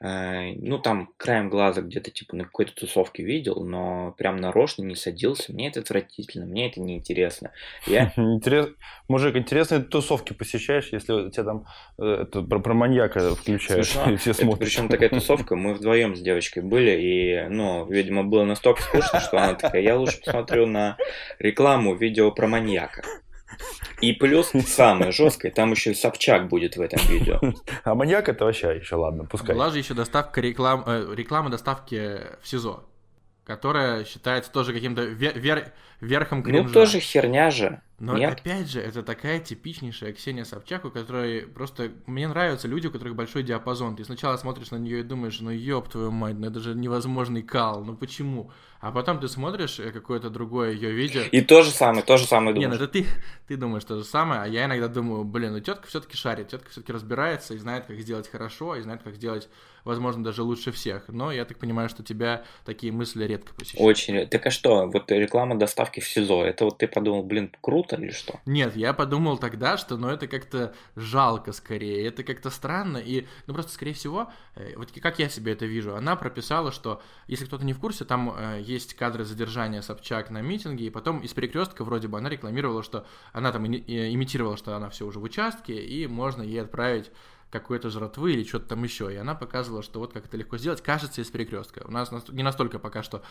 [0.00, 4.96] Э, ну, там краем глаза где-то типа на какой-то тусовке видел, но прям нарочно не
[4.96, 5.52] садился.
[5.52, 7.52] Мне это отвратительно, мне это неинтересно.
[7.86, 8.12] Я...
[8.16, 8.68] Интерес...
[9.08, 11.66] Мужик, интересные тусовки посещаешь, если тебя там
[11.98, 14.10] э, это, про, про маньяка включаешь, Смешно.
[14.12, 14.60] и все смотрят.
[14.60, 19.38] Причем такая тусовка, мы вдвоем с девочкой были, и, ну, видимо, было настолько скучно, что
[19.38, 20.96] она такая, я лучше посмотрю на
[21.38, 23.02] рекламу видео про маньяка.
[24.00, 27.40] И плюс самое жесткое, там еще и Собчак будет в этом видео.
[27.84, 29.54] А маньяк это вообще еще ладно, пускай.
[29.54, 32.84] Была же еще доставка реклам, э, реклама доставки в СИЗО,
[33.44, 36.68] которая считается тоже каким-то вер, вер, верхом кринжа.
[36.68, 37.80] Ну тоже херня же.
[37.98, 38.40] Но Нет?
[38.40, 41.92] опять же, это такая типичнейшая Ксения Собчак, у которой просто...
[42.04, 43.96] Мне нравятся люди, у которых большой диапазон.
[43.96, 47.42] Ты сначала смотришь на нее и думаешь, ну ёб твою мать, ну это же невозможный
[47.42, 48.50] кал, ну почему?
[48.80, 51.22] А потом ты смотришь э, какое-то другое ее видео.
[51.32, 52.82] И то же самое, то же самое Не, ну думаешь.
[52.82, 53.06] это ты,
[53.48, 56.70] ты думаешь то же самое, а я иногда думаю, блин, ну тетка все-таки шарит, тетка
[56.70, 59.48] все-таки разбирается и знает, как сделать хорошо, и знает, как сделать,
[59.84, 61.08] возможно, даже лучше всех.
[61.08, 63.86] Но я так понимаю, что тебя такие мысли редко посещают.
[63.86, 64.26] Очень.
[64.28, 68.10] Так а что, вот реклама доставки в СИЗО, это вот ты подумал, блин, круто или
[68.10, 68.40] что?
[68.46, 73.54] Нет, я подумал тогда, что ну это как-то жалко скорее, это как-то странно, и ну
[73.54, 77.64] просто скорее всего, э, вот как я себе это вижу, она прописала, что если кто-то
[77.64, 81.84] не в курсе, там э, есть кадры задержания Собчак на митинге, и потом из перекрестка
[81.84, 86.06] вроде бы она рекламировала, что она там имитировала, что она все уже в участке, и
[86.06, 87.10] можно ей отправить
[87.50, 89.12] какой-то жратвы или что-то там еще.
[89.12, 90.82] И она показывала, что вот как это легко сделать.
[90.82, 91.84] Кажется, из перекрестка.
[91.86, 93.22] У нас не настолько пока что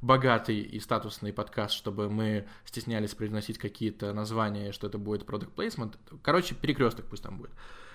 [0.00, 5.94] богатый и статусный подкаст, чтобы мы стеснялись произносить какие-то названия, что это будет product placement.
[6.22, 7.50] Короче, перекресток пусть там будет.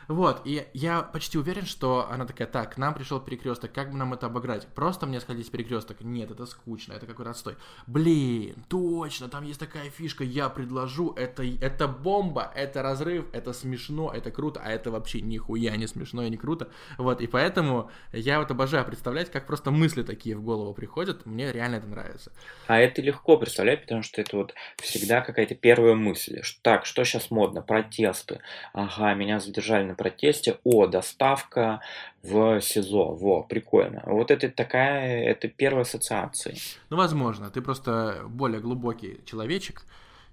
[0.08, 3.98] Вот, и я почти уверен, что она такая, так, к нам пришел перекресток, как бы
[3.98, 4.68] нам это обыграть?
[4.68, 6.02] Просто мне сходить в перекресток?
[6.02, 7.56] Нет, это скучно, это какой-то отстой.
[7.88, 14.12] Блин, точно, там есть такая фишка, я предложу, это, это бомба, это разрыв, это смешно,
[14.14, 16.70] это круто, а это вообще нихуя не смешно и не круто.
[16.98, 21.52] Вот, и поэтому я вот обожаю представлять, как просто мысли такие в голову приходят, мне
[21.52, 22.32] реально это нравится.
[22.68, 26.42] А это легко представлять, потому что это вот всегда какая-то первая мысль.
[26.62, 27.62] Так, что сейчас модно?
[27.62, 28.42] Протесты.
[28.74, 30.58] Ага, меня задержали на протесте.
[30.64, 31.82] О, доставка
[32.24, 33.16] в СИЗО.
[33.16, 34.02] Во, прикольно.
[34.06, 36.56] Вот это такая, это первая ассоциация.
[36.90, 39.84] Ну, возможно, ты просто более глубокий человечек,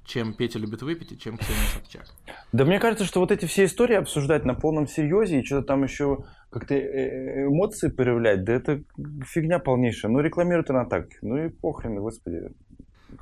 [0.05, 2.07] чем Петя любит выпить и чем Ксения Собчак.
[2.53, 5.85] Да мне кажется, что вот эти все истории обсуждать на полном серьезе и что-то там
[5.85, 8.83] еще как-то э, эмоции проявлять, да это
[9.27, 10.11] фигня полнейшая.
[10.11, 11.09] Ну, рекламирует она так.
[11.21, 12.51] Ну и похрен, господи.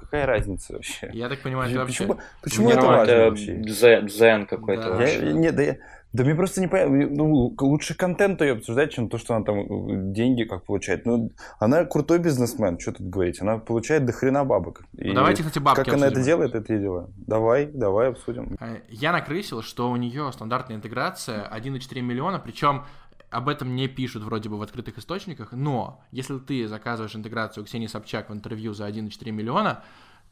[0.00, 1.10] Какая разница вообще?
[1.12, 2.04] Я так понимаю, ты вообще...
[2.06, 3.54] Почему, почему это важно это вообще?
[3.56, 4.90] дзен, дзен какой-то Да.
[4.96, 5.26] вообще.
[5.26, 5.76] Я, нет, да, я,
[6.16, 7.06] да мне просто не понятно.
[7.10, 11.04] Ну, лучше контент ее обсуждать, чем то, что она там э, деньги как получает.
[11.04, 13.40] Ну, она крутой бизнесмен, что тут говорить.
[13.42, 14.82] Она получает до хрена бабок.
[14.94, 16.24] Ну, давайте, кстати, бабки Как она это обсудим.
[16.24, 17.10] делает, это и дела.
[17.16, 18.56] Давай, давай обсудим.
[18.60, 22.84] Э, Я накрысил, что у нее стандартная интеграция 1,4 миллиона, причем
[23.30, 27.88] об этом не пишут вроде бы в открытых источниках, но если ты заказываешь интеграцию Ксении
[27.88, 29.82] Собчак в интервью за 1,4 миллиона,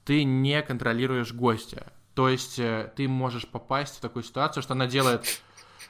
[0.05, 1.92] ты не контролируешь гостя.
[2.14, 5.42] То есть э, ты можешь попасть в такую ситуацию, что она делает,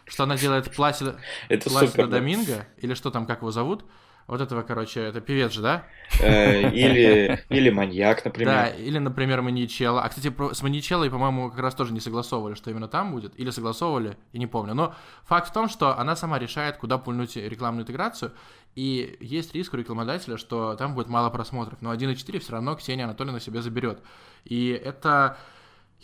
[0.06, 1.16] что она делает Пласида,
[1.48, 2.06] Это Пласида супер.
[2.08, 2.18] да.
[2.18, 3.84] Доминго, или что там, как его зовут,
[4.26, 5.84] вот этого, короче, это певец же, да?
[6.20, 8.74] Э, Или, или маньяк, Да, например.
[8.78, 10.02] или, например, Маничелло.
[10.02, 13.38] А, кстати, с Маничеллой, по-моему, как раз тоже не согласовывали, что именно там будет.
[13.38, 14.72] Или согласовывали, я не помню.
[14.72, 18.32] Но факт в том, что она сама решает, куда пульнуть рекламную интеграцию.
[18.74, 21.82] И есть риск у рекламодателя, что там будет мало просмотров.
[21.82, 24.00] Но 1.4 все равно Ксения Анатольевна себе заберет.
[24.46, 25.36] И это,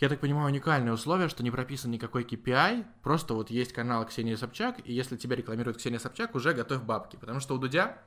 [0.01, 2.85] я так понимаю, уникальное условие, что не прописан никакой KPI.
[3.03, 7.17] Просто вот есть канал Ксении Собчак, и если тебя рекламирует Ксения Собчак, уже готовь бабки.
[7.17, 7.99] Потому что у Дудя,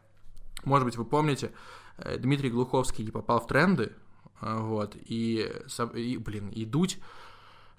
[0.65, 1.53] может быть, вы помните,
[1.99, 3.93] э, Дмитрий Глуховский попал в тренды,
[4.41, 5.49] а, вот, и,
[5.95, 6.99] и, блин, и Дудь,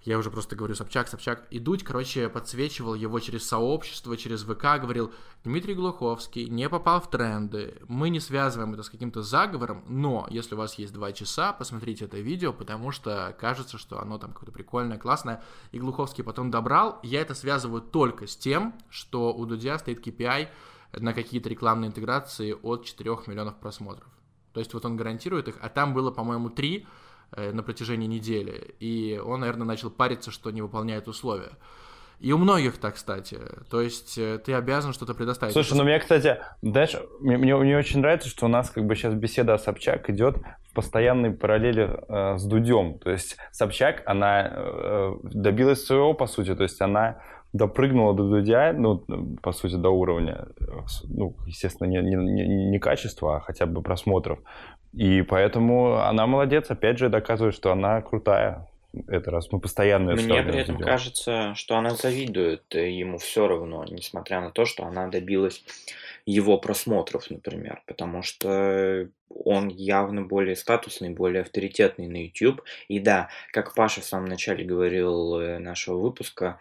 [0.05, 4.79] я уже просто говорю Собчак, Собчак, и Дудь, короче, подсвечивал его через сообщество, через ВК,
[4.79, 5.11] говорил,
[5.43, 10.53] Дмитрий Глуховский не попал в тренды, мы не связываем это с каким-то заговором, но если
[10.53, 14.51] у вас есть два часа, посмотрите это видео, потому что кажется, что оно там какое-то
[14.51, 19.79] прикольное, классное, и Глуховский потом добрал, я это связываю только с тем, что у Дудя
[19.79, 20.49] стоит KPI
[20.93, 24.07] на какие-то рекламные интеграции от 4 миллионов просмотров.
[24.53, 26.87] То есть вот он гарантирует их, а там было, по-моему, 3
[27.37, 31.51] на протяжении недели, и он, наверное, начал париться, что не выполняет условия.
[32.19, 33.39] И у многих так, кстати.
[33.69, 35.53] То есть э, ты обязан что-то предоставить.
[35.53, 38.95] Слушай, ну мне, кстати, знаешь, мне, мне, мне очень нравится, что у нас как бы
[38.95, 40.37] сейчас беседа о Собчак идет
[40.69, 42.99] в постоянной параллели э, с Дудем.
[42.99, 47.21] То есть Собчак, она э, добилась своего, по сути, то есть она
[47.55, 49.03] допрыгнула до Дудя, ну,
[49.41, 50.47] по сути, до уровня,
[51.07, 54.39] ну, естественно, не, не, не, качества, а хотя бы просмотров.
[54.93, 58.67] И поэтому она молодец, опять же, доказывает, что она крутая.
[59.07, 60.87] Это раз мы постоянно Мне при этом Дудем.
[60.87, 65.63] кажется, что она завидует э, ему все равно, несмотря на то, что она добилась
[66.25, 72.61] его просмотров, например, потому что он явно более статусный, более авторитетный на YouTube.
[72.87, 76.59] И да, как Паша в самом начале говорил э, нашего выпуска,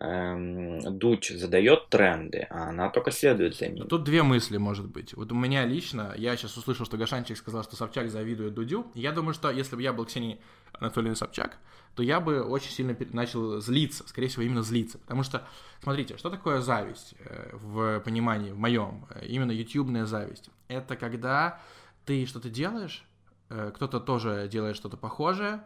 [0.00, 3.86] эм, Дудь задает тренды, а она только следует за ним.
[3.86, 5.14] Тут две мысли, может быть.
[5.14, 8.86] Вот у меня лично, я сейчас услышал, что Гашанчик сказал, что Собчак завидует Дудю.
[8.94, 10.40] Я думаю, что если бы я был Ксенией
[10.72, 11.58] Анатольевной Собчак,
[11.94, 14.98] то я бы очень сильно начал злиться, скорее всего, именно злиться.
[14.98, 15.46] Потому что,
[15.82, 20.50] смотрите, что такое зависть э, в понимании, в моем, э, именно ютубная зависть?
[20.68, 21.60] Это когда
[22.06, 23.04] ты что-то делаешь,
[23.50, 25.62] э, кто-то тоже делает что-то похожее,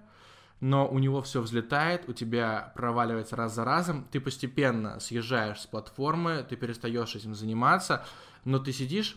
[0.61, 5.67] но у него все взлетает, у тебя проваливается раз за разом, ты постепенно съезжаешь с
[5.67, 8.05] платформы, ты перестаешь этим заниматься,
[8.45, 9.17] но ты сидишь,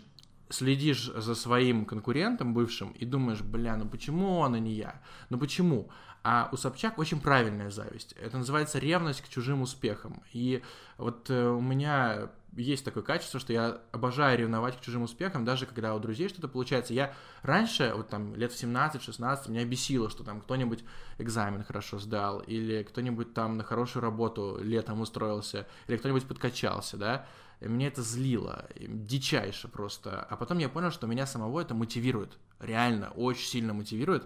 [0.50, 5.02] следишь за своим конкурентом бывшим и думаешь, бля, ну почему он, а не я?
[5.30, 5.90] Ну почему?
[6.24, 8.14] А у Собчак очень правильная зависть.
[8.14, 10.22] Это называется ревность к чужим успехам.
[10.34, 10.62] И
[10.98, 15.66] вот э, у меня есть такое качество, что я обожаю ревновать к чужим успехам, даже
[15.66, 16.94] когда у друзей что-то получается.
[16.94, 20.84] Я раньше, вот там лет в 17-16, меня бесило, что там кто-нибудь
[21.20, 27.28] экзамен хорошо сдал, или кто-нибудь там на хорошую работу летом устроился, или кто-нибудь подкачался, да.
[27.62, 30.22] И мне это злило, дичайше просто.
[30.30, 34.26] А потом я понял, что меня самого это мотивирует, реально, очень сильно мотивирует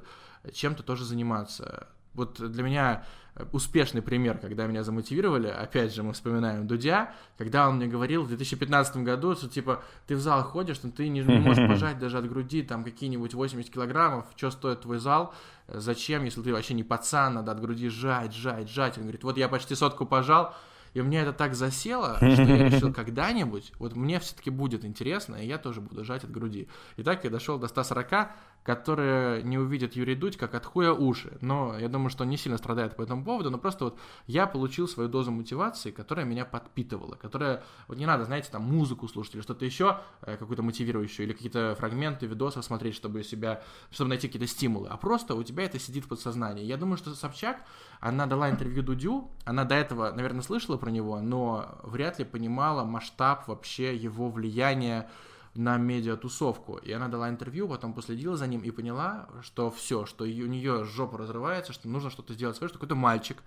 [0.52, 1.88] чем-то тоже заниматься.
[2.14, 3.06] Вот для меня
[3.52, 8.28] успешный пример, когда меня замотивировали, опять же, мы вспоминаем Дудя, когда он мне говорил в
[8.28, 12.30] 2015 году, что, типа, ты в зал ходишь, но ты не, можешь пожать даже от
[12.30, 15.34] груди там какие-нибудь 80 килограммов, что стоит твой зал,
[15.68, 18.98] зачем, если ты вообще не пацан, надо от груди жать, жать, жать.
[18.98, 20.54] Он говорит, вот я почти сотку пожал,
[20.94, 25.48] и меня это так засело, что я решил когда-нибудь, вот мне все-таки будет интересно, и
[25.48, 26.68] я тоже буду жать от груди.
[26.98, 28.30] И так я дошел до 140,
[28.64, 31.38] которые не увидят Юрий Дудь как от хуя уши.
[31.42, 34.48] Но я думаю, что он не сильно страдает по этому поводу, но просто вот я
[34.48, 39.36] получил свою дозу мотивации, которая меня подпитывала, которая, вот не надо, знаете, там музыку слушать
[39.36, 43.62] или что-то еще, э, какую-то мотивирующую, или какие-то фрагменты видосов смотреть, чтобы себя,
[43.92, 46.64] чтобы найти какие-то стимулы, а просто у тебя это сидит в подсознании.
[46.64, 47.58] Я думаю, что Собчак,
[48.00, 52.84] она дала интервью Дудю, она до этого, наверное, слышала про него, но вряд ли понимала
[52.84, 55.10] масштаб вообще его влияния
[55.56, 56.78] на медиатусовку.
[56.78, 60.84] И она дала интервью, потом последила за ним и поняла, что все, что у нее
[60.84, 63.44] жопа разрывается, что нужно что-то сделать свое, что какой-то мальчик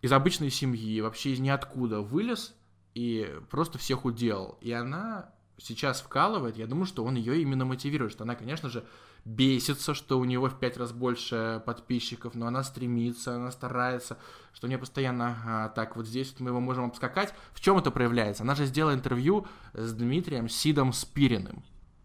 [0.00, 2.54] из обычной семьи, вообще из ниоткуда вылез
[2.94, 4.58] и просто всех уделал.
[4.60, 8.84] И она сейчас вкалывает, я думаю, что он ее именно мотивирует, что она, конечно же,
[9.24, 14.18] бесится, что у него в пять раз больше подписчиков, но она стремится, она старается,
[14.52, 17.32] что у нее постоянно, а, так, вот здесь вот мы его можем обскакать.
[17.52, 18.42] В чем это проявляется?
[18.42, 21.62] Она же сделала интервью с Дмитрием Сидом Спириным.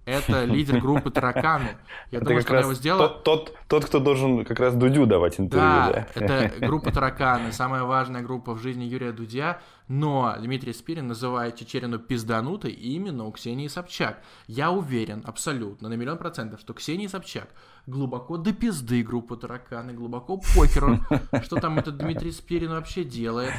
[0.08, 1.78] Это лидер группы Тараканы.
[2.12, 3.10] Я это думаю, что она его сделала...
[3.10, 5.68] Тот, тот, тот, кто должен как раз Дудю давать интервью.
[5.68, 9.60] Да, да, это группа Тараканы, самая важная группа в жизни Юрия Дудя.
[9.89, 14.22] Но Дмитрий Спирин называет Чечерину пизданутой именно у Ксении Собчак.
[14.47, 17.49] Я уверен, абсолютно, на миллион процентов, что Ксении Собчак
[17.86, 20.99] глубоко до пизды группы Тараканы, глубоко похеру,
[21.43, 23.53] что там этот Дмитрий Спирин вообще делает.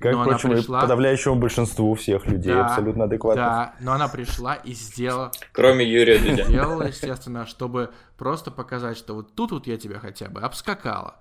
[0.00, 0.80] Как, но впрочем, пришла...
[0.80, 3.42] подавляющему большинству всех людей да, абсолютно адекватно.
[3.42, 5.30] Да, но она пришла и сделала...
[5.52, 6.44] Кроме Юрия Дудя.
[6.44, 11.16] Сделала, естественно, чтобы просто показать, что вот тут вот я тебя хотя бы обскакала.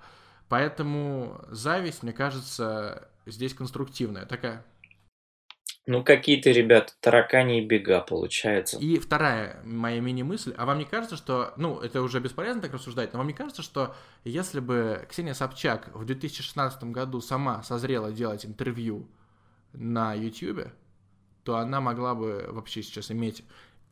[0.48, 4.64] Поэтому зависть, мне кажется, здесь конструктивная такая.
[5.90, 8.78] Ну, какие-то, ребята, таракани и бега, получается.
[8.78, 10.54] И вторая моя мини-мысль.
[10.56, 11.52] А вам не кажется, что...
[11.58, 15.90] Ну, это уже бесполезно так рассуждать, но вам не кажется, что если бы Ксения Собчак
[15.96, 19.10] в 2016 году сама созрела делать интервью
[19.74, 20.68] на YouTube,
[21.44, 23.44] то она могла бы вообще сейчас иметь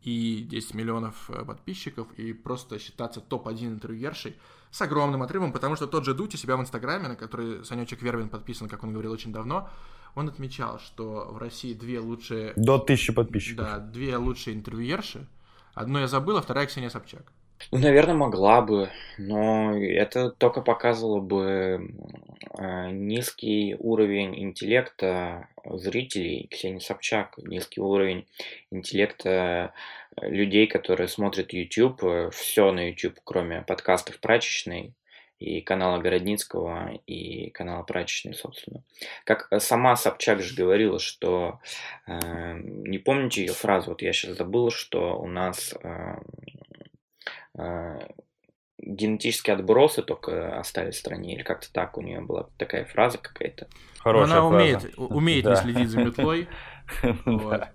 [0.04, 4.38] и 10 миллионов э, подписчиков, и просто считаться топ-1 интервьюершей
[4.70, 8.30] с огромным отрывом, потому что тот же у себя в Инстаграме, на который Санечек Вервин
[8.30, 9.72] подписан, как он говорил, очень давно,
[10.16, 12.54] он отмечал, что в России две лучшие...
[12.56, 13.66] До тысячи подписчиков.
[13.66, 15.28] Да, две лучшие интервьюерши.
[15.74, 17.32] Одну я забыл, а вторая Ксения Собчак.
[17.72, 21.92] Ну, наверное, могла бы, но это только показывало бы
[22.58, 28.28] э, низкий уровень интеллекта зрителей Ксении Собчак, низкий уровень
[28.72, 29.74] интеллекта
[30.22, 34.94] людей, которые смотрят YouTube, э, все на YouTube, кроме подкастов прачечной,
[35.40, 38.84] и канала Городницкого, и канала Прачечной, собственно.
[39.24, 41.60] Как э, сама Собчак же говорила, что,
[42.08, 46.16] э, не помните ее фразу, вот я сейчас забыл, что у нас э,
[47.58, 48.00] э,
[48.80, 53.68] генетические отбросы только остались в стране, или как-то так у нее была такая фраза какая-то.
[54.00, 54.56] Хорошая Она фраза.
[54.56, 55.52] умеет, умеет да.
[55.52, 56.48] не следить за метлой.
[57.26, 57.68] Вот.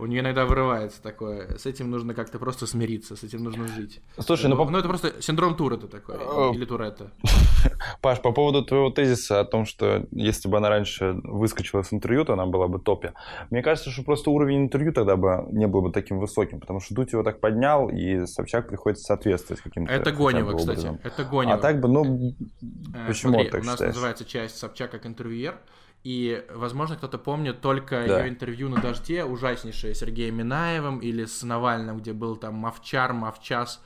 [0.00, 1.56] У нее иногда вырывается такое.
[1.58, 4.00] С этим нужно как-то просто смириться, с этим нужно жить.
[4.18, 6.16] Слушай, ну, ну, ну это просто синдром Туретта такой,
[6.54, 7.10] или Туретта.
[8.00, 12.24] Паш, по поводу твоего тезиса о том, что если бы она раньше выскочила с интервью,
[12.24, 13.12] то она была бы топе.
[13.50, 16.94] Мне кажется, что просто уровень интервью тогда бы не был бы таким высоким, потому что
[16.94, 21.54] Дудь его так поднял, и Собчак приходится соответствовать каким-то Это Гонева, кстати, это Гонева.
[21.54, 23.94] А так бы, ну, э, почему Смотри, так у нас считаешь?
[23.94, 25.58] называется часть Собчак как интервьюер,
[26.02, 28.20] и, возможно, кто-то помнит только да.
[28.20, 33.12] ее интервью на дожде, ужаснейшее, с Сергеем Минаевым или с Навальным, где был там Мовчар,
[33.12, 33.82] Мовчас,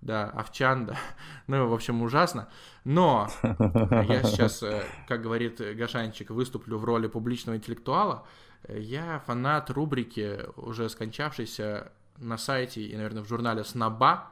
[0.00, 0.96] да, Овчан, да.
[1.46, 2.48] Ну, в общем, ужасно.
[2.84, 8.26] Но я сейчас, э, как говорит Гашанчик, выступлю в роли публичного интеллектуала.
[8.68, 14.30] Я фанат рубрики, уже скончавшейся на сайте и, наверное, в журнале «Сноба».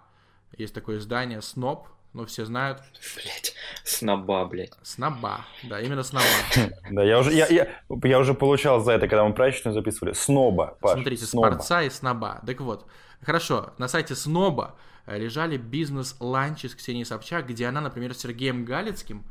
[0.57, 2.83] Есть такое издание «Сноб», ну, все знают.
[3.15, 3.55] Блять,
[3.85, 4.73] сноба, блять.
[4.83, 6.25] Сноба, да, именно сноба.
[6.91, 7.69] Да, я уже, я, я,
[8.03, 10.13] я уже получал за это, когда мы праздничную записывали.
[10.13, 11.53] Сноба, Паш, Смотрите, сноба.
[11.53, 12.43] спорца и сноба.
[12.45, 12.87] Так вот,
[13.25, 14.75] хорошо, на сайте сноба
[15.07, 19.25] э, лежали бизнес-ланчи с Ксенией Собчак, где она, например, с Сергеем Галицким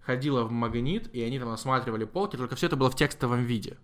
[0.00, 3.76] ходила в магнит, и они там осматривали полки, только все это было в текстовом виде.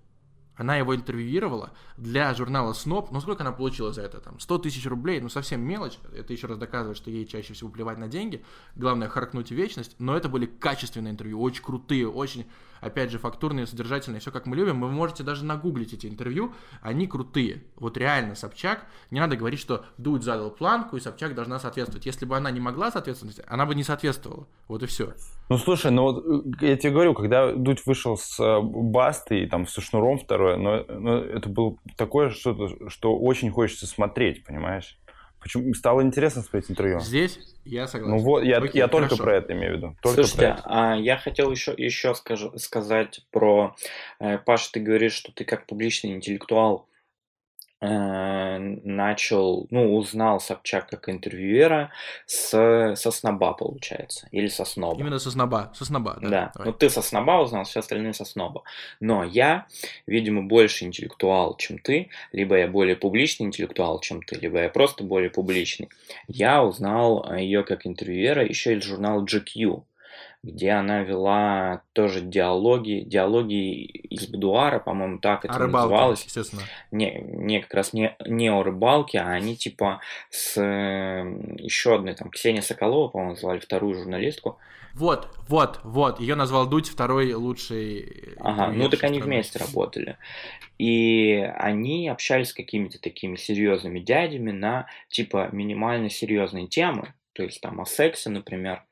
[0.60, 3.12] Она его интервьюировала для журнала СНОП.
[3.12, 4.20] Ну, сколько она получила за это?
[4.20, 5.98] Там 100 тысяч рублей, ну, совсем мелочь.
[6.14, 8.44] Это еще раз доказывает, что ей чаще всего плевать на деньги.
[8.76, 9.96] Главное, харкнуть вечность.
[9.98, 12.44] Но это были качественные интервью, очень крутые, очень
[12.80, 16.52] опять же, фактурные, содержательные, все как мы любим, вы можете даже нагуглить эти интервью,
[16.82, 17.64] они крутые.
[17.76, 22.06] Вот реально Собчак, не надо говорить, что Дудь задал планку, и Собчак должна соответствовать.
[22.06, 24.46] Если бы она не могла соответствовать, она бы не соответствовала.
[24.68, 25.14] Вот и все.
[25.48, 26.24] Ну, слушай, ну вот
[26.60, 30.84] э, я тебе говорю, когда Дудь вышел с э, Бастой, там, со Шнуром второе, но,
[30.88, 34.96] но это было такое что-то, что очень хочется смотреть, понимаешь?
[35.40, 37.00] Почему стало интересно смотреть интервью?
[37.00, 38.16] Здесь я согласен.
[38.16, 39.96] Ну вот, я, Окей, я только про это имею в виду.
[40.02, 43.74] Только Слушайте, а я хотел еще, еще скажу, сказать про...
[44.18, 46.89] Э, Паша, ты говоришь, что ты как публичный интеллектуал Э,
[47.80, 51.90] начал, ну, узнал Собчак как интервьюера
[52.26, 55.00] с, со сноба, получается, или со сноба.
[55.00, 56.28] Именно со сноба, со сноба, да.
[56.28, 56.68] Да, Давай.
[56.68, 58.62] ну ты со сноба узнал, все остальные со сноба.
[59.00, 59.66] Но я,
[60.06, 65.02] видимо, больше интеллектуал, чем ты, либо я более публичный интеллектуал, чем ты, либо я просто
[65.02, 65.88] более публичный.
[66.28, 69.82] Я узнал ее как интервьюера еще из журнала GQ,
[70.42, 76.24] где она вела тоже диалоги, диалоги из будуара, по-моему, так это о рыбалке, называлось.
[76.24, 76.62] естественно.
[76.90, 82.14] Не, не как раз не, не о рыбалке, а они типа с э, еще одной,
[82.14, 84.58] там, Ксения Соколова, по-моему, звали вторую журналистку.
[84.94, 88.34] Вот, вот, вот, ее назвал Дудь второй лучший.
[88.38, 90.16] Ага, ну так они вместе работали.
[90.78, 97.60] И они общались с какими-то такими серьезными дядями на типа минимально серьезные темы, то есть
[97.60, 98.82] там о сексе, например.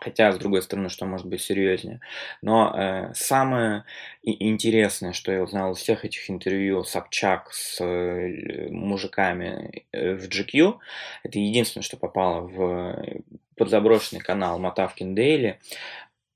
[0.00, 2.00] Хотя, с другой стороны, что может быть серьезнее.
[2.42, 3.84] Но э, самое
[4.22, 10.76] интересное, что я узнал из всех этих интервью Собчак с э, мужиками э, в GQ,
[11.24, 13.22] это единственное, что попало в
[13.56, 15.58] подзаброшенный канал Мотавкин Дейли,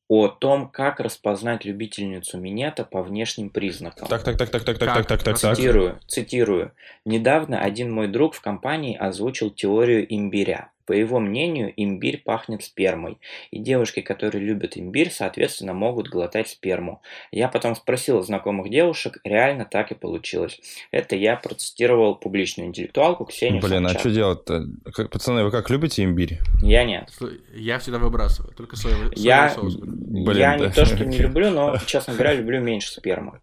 [0.09, 4.09] о том, как распознать любительницу минета по внешним признакам.
[4.09, 5.39] Так, так, так, так, так, так, так, так, так.
[5.39, 6.73] Цитирую, цитирую.
[7.07, 10.71] Недавно один мой друг в компании озвучил теорию имбиря.
[10.87, 13.19] По его мнению, имбирь пахнет спермой,
[13.51, 17.03] и девушки, которые любят имбирь, соответственно, могут глотать сперму.
[17.31, 20.61] Я потом спросил у знакомых девушек, реально так и получилось.
[20.91, 23.97] Это я процитировал публичную интеллектуалку Ксению Блин, Собчак.
[23.97, 24.67] а что делать-то?
[24.93, 26.41] Как, пацаны, вы как любите имбирь?
[26.63, 27.11] Я нет.
[27.55, 29.77] Я всегда выбрасываю, только соевый, соевый я, соус.
[29.77, 30.67] Блин, я да.
[30.67, 33.41] не то, что не люблю, но, честно говоря, люблю меньше спермы.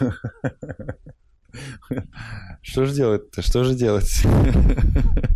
[2.62, 3.42] Что же делать-то?
[3.42, 4.22] Что же делать?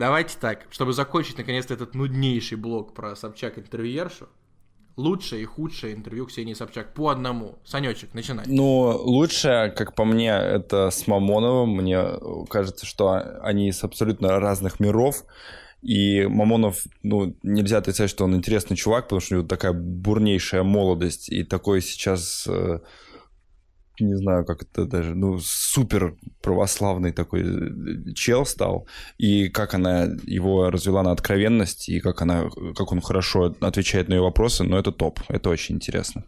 [0.00, 4.30] Давайте так, чтобы закончить наконец-то этот нуднейший блок про Собчак интервьюершу.
[4.96, 7.58] Лучшее и худшее интервью Ксении Собчак по одному.
[7.66, 8.46] Санечек, начинай.
[8.48, 11.76] Ну, лучшее, как по мне, это с Мамоновым.
[11.76, 12.02] Мне
[12.48, 15.22] кажется, что они из абсолютно разных миров.
[15.82, 20.62] И Мамонов, ну, нельзя отрицать, что он интересный чувак, потому что у него такая бурнейшая
[20.62, 22.80] молодость и такой сейчас э,
[24.04, 28.86] не знаю, как это даже, ну, супер православный такой э, чел стал,
[29.18, 34.14] и как она его развела на откровенность, и как она, как он хорошо отвечает на
[34.14, 36.24] ее вопросы, ну, это топ, это очень интересно.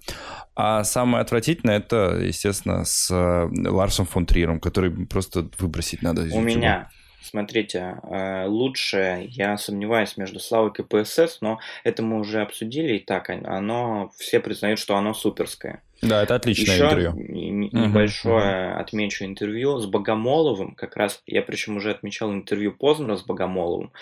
[0.54, 6.32] А самое отвратительное, это, естественно, с э, Ларсом фон Триером, который просто выбросить надо из
[6.32, 6.90] У меня
[7.22, 12.98] Смотрите, э, лучше, я сомневаюсь, между Славой и КПСС, но это мы уже обсудили, и
[12.98, 15.82] так оно, все признают, что оно суперское.
[16.02, 17.12] Да, это отличное Еще интервью.
[17.14, 18.80] небольшое uh-huh.
[18.80, 20.74] отмечу интервью с Богомоловым.
[20.74, 23.92] Как раз я причем уже отмечал интервью Познера с Богомоловым.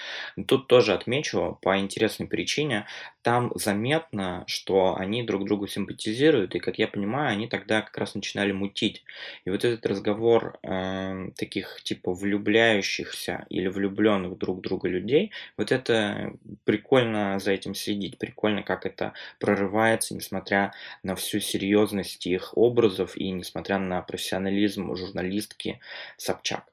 [0.47, 2.87] Тут тоже отмечу по интересной причине.
[3.21, 8.15] Там заметно, что они друг другу симпатизируют, и, как я понимаю, они тогда как раз
[8.15, 9.05] начинали мутить.
[9.45, 16.33] И вот этот разговор э, таких типа влюбляющихся или влюбленных друг друга людей, вот это
[16.65, 20.73] прикольно за этим следить, прикольно, как это прорывается, несмотря
[21.03, 25.81] на всю серьезность серьезности их образов и несмотря на профессионализм журналистки
[26.17, 26.65] Собчак.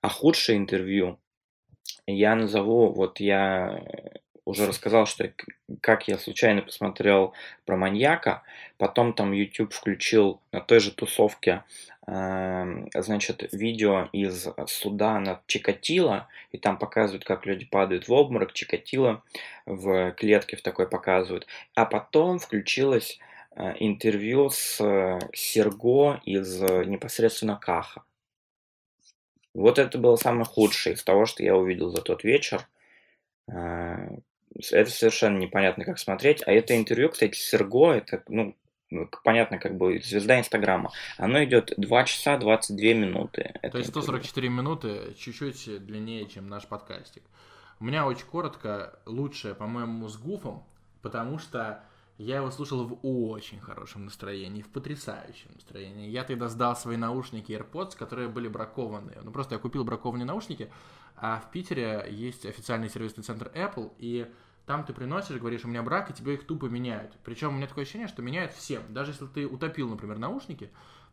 [0.00, 1.18] А худшее интервью
[2.06, 3.82] я назову, вот я
[4.44, 5.30] уже рассказал, что
[5.80, 7.34] как я случайно посмотрел
[7.66, 8.42] про маньяка,
[8.78, 11.62] потом там YouTube включил на той же тусовке
[12.06, 18.52] э, значит, видео из суда над Чикатило, и там показывают, как люди падают в обморок,
[18.52, 19.22] Чикатило
[19.66, 21.46] в клетке в такой показывают.
[21.74, 23.20] А потом включилось
[23.56, 28.02] интервью с э, Серго из э, непосредственно Каха.
[29.54, 32.68] Вот это было самое худшее из того, что я увидел за тот вечер.
[33.48, 34.20] Это
[34.90, 36.46] совершенно непонятно, как смотреть.
[36.46, 38.54] А это интервью, кстати, Серго, это, ну,
[39.24, 40.92] понятно, как бы звезда Инстаграма.
[41.18, 43.54] Оно идет 2 часа 22 минуты.
[43.72, 44.50] То есть 144 интервью.
[44.52, 47.24] минуты, чуть-чуть длиннее, чем наш подкастик.
[47.80, 50.64] У меня очень коротко, лучшее, по-моему, с Гуфом,
[51.02, 51.82] потому что
[52.20, 56.10] я его слушал в очень хорошем настроении, в потрясающем настроении.
[56.10, 59.20] Я тогда сдал свои наушники AirPods, которые были бракованные.
[59.22, 60.70] Ну, просто я купил бракованные наушники,
[61.16, 64.30] а в Питере есть официальный сервисный центр Apple, и
[64.66, 67.16] там ты приносишь, говоришь, у меня брак, и тебе их тупо меняют.
[67.24, 68.82] Причем у меня такое ощущение, что меняют всем.
[68.90, 70.70] Даже если ты утопил, например, наушники,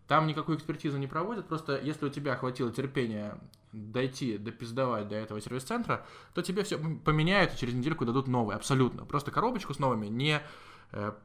[0.10, 3.38] там никакую экспертизу не проводят, просто если у тебя хватило терпения
[3.72, 9.05] дойти, допиздовать до этого сервис-центра, то тебе все поменяют и через недельку дадут новые, абсолютно.
[9.05, 10.41] Просто коробочку с новыми, не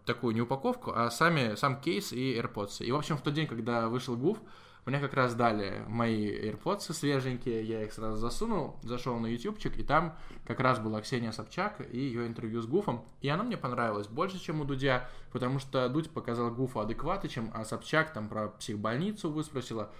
[0.04, 2.84] такую не упаковку, а сами, сам кейс и AirPods.
[2.84, 4.38] И, в общем, в тот день, когда вышел Гуф,
[4.84, 9.84] мне как раз дали мои AirPods свеженькие, я их сразу засунул, зашел на ютубчик, и
[9.84, 14.08] там как раз была Ксения Собчак и ее интервью с Гуфом, и оно мне понравилось
[14.08, 19.30] больше, чем у Дудя, потому что Дудь показал Гуфу адекватычем, а Собчак там про психбольницу
[19.30, 19.92] выспросила,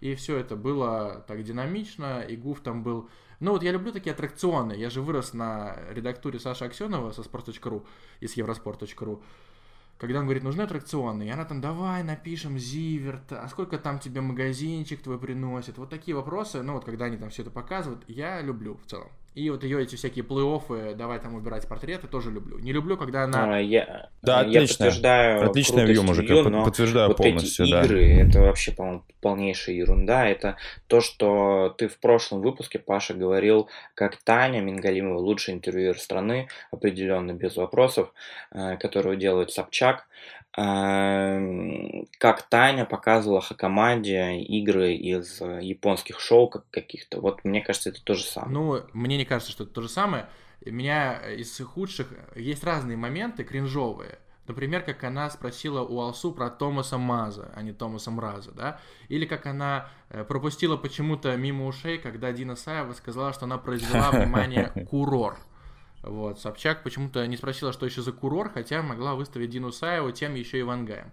[0.00, 3.08] и все это было так динамично, и Гуф там был
[3.40, 4.72] ну вот я люблю такие аттракционы.
[4.72, 7.84] Я же вырос на редактуре Саши Аксенова со sport.ru
[8.20, 9.22] и с евроспорт.ру
[9.98, 14.20] когда он говорит, нужны аттракционы, и она там, давай напишем Зиверт, а сколько там тебе
[14.20, 18.42] магазинчик твой приносит, вот такие вопросы, ну вот когда они там все это показывают, я
[18.42, 19.08] люблю в целом.
[19.36, 22.58] И вот ее эти всякие плей-оффы, давай там убирать портреты, тоже люблю.
[22.58, 23.56] Не люблю, когда она...
[23.56, 24.86] А, я, да, я отлично.
[24.86, 27.84] подтверждаю Отличное вью, мужик, я подтверждаю вот полностью, эти да.
[27.84, 30.26] игры, это вообще, по-моему, полнейшая ерунда.
[30.26, 30.56] Это
[30.86, 37.32] то, что ты в прошлом выпуске, Паша, говорил, как Таня Мингалимова, лучший интервьюер страны, определенно,
[37.32, 38.14] без вопросов,
[38.52, 40.06] э, которую делает Собчак.
[40.58, 47.20] Эм, как Таня показывала Хакамаде игры из э, японских шоу каких-то.
[47.20, 48.52] Вот мне кажется, это то же самое.
[48.52, 50.28] Ну, мне не кажется, что это то же самое.
[50.64, 54.18] У меня из худших есть разные моменты кринжовые.
[54.48, 58.80] Например, как она спросила у Алсу про Томаса Маза, а не Томаса Мраза, да?
[59.08, 64.10] Или как она э, пропустила почему-то мимо ушей, когда Дина Саева сказала, что она произвела
[64.12, 65.36] внимание курор.
[66.06, 70.34] Вот, Собчак почему-то не спросила, что еще за курор, хотя могла выставить Дину Саеву тем
[70.34, 71.10] еще и Вангаем.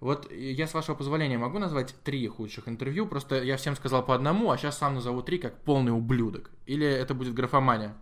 [0.00, 4.14] Вот я, с вашего позволения, могу назвать три худших интервью, просто я всем сказал по
[4.14, 6.50] одному, а сейчас сам назову три как полный ублюдок.
[6.66, 7.94] Или это будет графомания?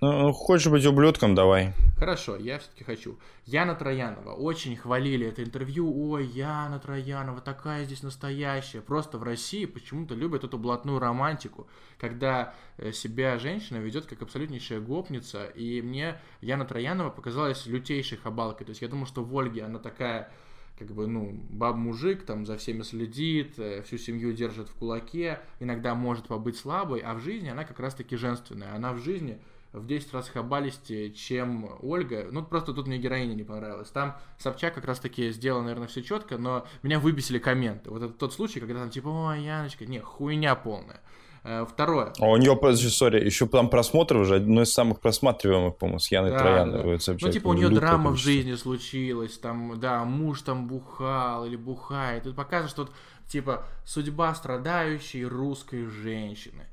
[0.00, 1.72] Ну, хочешь быть ублюдком, давай.
[1.96, 3.18] Хорошо, я все-таки хочу.
[3.46, 4.32] Яна Троянова.
[4.32, 5.92] Очень хвалили это интервью.
[6.10, 8.80] Ой, Яна Троянова, такая здесь настоящая.
[8.80, 11.66] Просто в России почему-то любят эту блатную романтику,
[11.98, 15.46] когда э, себя женщина ведет как абсолютнейшая гопница.
[15.46, 18.66] И мне Яна Троянова показалась лютейшей хабалкой.
[18.66, 20.30] То есть я думал, что в Ольге она такая
[20.78, 25.96] как бы, ну, баб-мужик там за всеми следит, э, всю семью держит в кулаке, иногда
[25.96, 28.76] может побыть слабой, а в жизни она как раз-таки женственная.
[28.76, 29.40] Она в жизни
[29.72, 32.28] в 10 раз хабалисте, чем Ольга.
[32.30, 33.90] Ну, просто тут мне героиня не понравилась.
[33.90, 37.90] Там Собчак как раз-таки сделал, наверное, все четко, но меня выбесили комменты.
[37.90, 41.00] Вот это тот случай, когда там типа, ой, Яночка, не, хуйня полная.
[41.44, 42.12] Э, второе.
[42.18, 46.30] А у нее, сори, еще там просмотры уже одно из самых просматриваемых, по-моему, с Яной
[46.30, 46.98] да, Трояновой.
[46.98, 47.14] Да.
[47.20, 52.26] Ну, типа, у нее драма в жизни случилась, там, да, муж там бухал или бухает.
[52.26, 52.92] Это показывает, что, вот,
[53.28, 56.66] типа, судьба страдающей русской женщины.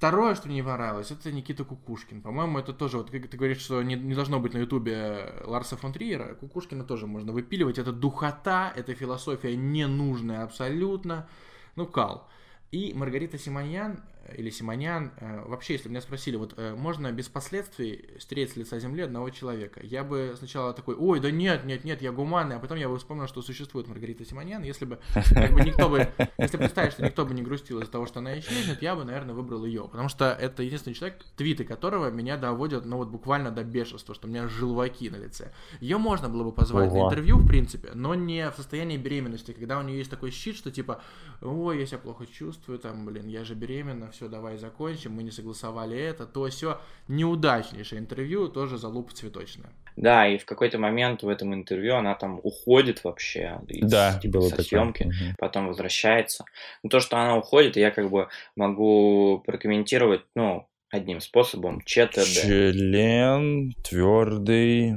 [0.00, 2.22] Второе, что мне не понравилось, это Никита Кукушкин.
[2.22, 5.92] По-моему, это тоже, вот ты, говоришь, что не, не должно быть на Ютубе Ларса фон
[5.92, 7.76] Триера, Кукушкина тоже можно выпиливать.
[7.76, 11.28] Это духота, это философия ненужная абсолютно.
[11.76, 12.30] Ну, кал.
[12.70, 14.02] И Маргарита Симоньян,
[14.36, 18.78] или Симонян, э, вообще, если меня спросили, вот э, можно без последствий стереть с лица
[18.78, 22.58] земли одного человека, я бы сначала такой, ой, да нет, нет, нет, я гуманный, а
[22.58, 26.08] потом я бы вспомнил, что существует Маргарита Симонян, если бы, как бы никто бы,
[26.38, 29.34] если представить, что никто бы не грустил из-за того, что она исчезнет, я бы, наверное,
[29.34, 33.64] выбрал ее, потому что это единственный человек, твиты которого меня доводят, ну вот буквально до
[33.64, 35.52] бешенства, что у меня желваки на лице.
[35.80, 37.04] Ее можно было бы позвать Ого.
[37.04, 40.56] на интервью, в принципе, но не в состоянии беременности, когда у нее есть такой щит,
[40.56, 41.02] что типа,
[41.40, 45.30] ой, я себя плохо чувствую, там, блин, я же беременна, все, давай закончим, мы не
[45.30, 46.80] согласовали это, то все.
[47.08, 49.70] Неудачнейшее интервью, тоже залупа цветочная.
[49.96, 54.38] Да, и в какой-то момент в этом интервью она там уходит вообще из, да, типа,
[54.38, 54.64] было со такое.
[54.64, 55.34] съемки, угу.
[55.38, 56.44] потом возвращается.
[56.82, 62.24] Но то, что она уходит, я как бы могу прокомментировать, ну, одним способом, ЧТД.
[62.24, 64.96] Член твердый,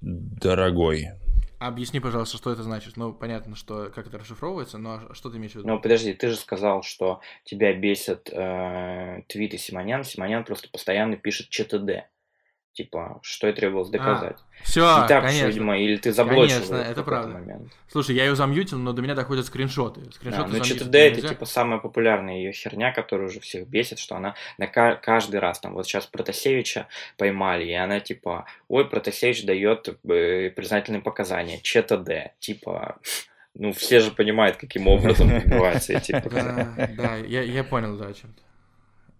[0.00, 1.08] дорогой.
[1.58, 2.96] Объясни, пожалуйста, что это значит.
[2.96, 5.66] Ну, понятно, что как это расшифровывается, но что ты имеешь в виду?
[5.66, 10.04] Ну, подожди, ты же сказал, что тебя бесят э, твиты Симонян.
[10.04, 12.06] Симонян просто постоянно пишет ЧТД.
[12.78, 14.36] Типа, что и требовалось доказать.
[14.38, 15.46] А, все, И так, конечно.
[15.48, 17.32] видимо, или ты заблочил Конечно, это правда.
[17.34, 17.72] момент.
[17.90, 20.02] Слушай, я ее замьютил, но до меня доходят скриншоты.
[20.02, 23.98] Да, Скриншоты ну замьютить ЧТД это типа самая популярная ее херня, которая уже всех бесит,
[23.98, 28.88] что она на ка- каждый раз, там вот сейчас Протасевича поймали, и она типа, ой,
[28.88, 32.98] Протасевич дает э, признательные показания, ЧТД, типа,
[33.54, 36.94] ну все же понимают, каким образом добиваются эти показания.
[36.96, 38.42] Да, да, я, я понял, да, о чем ты.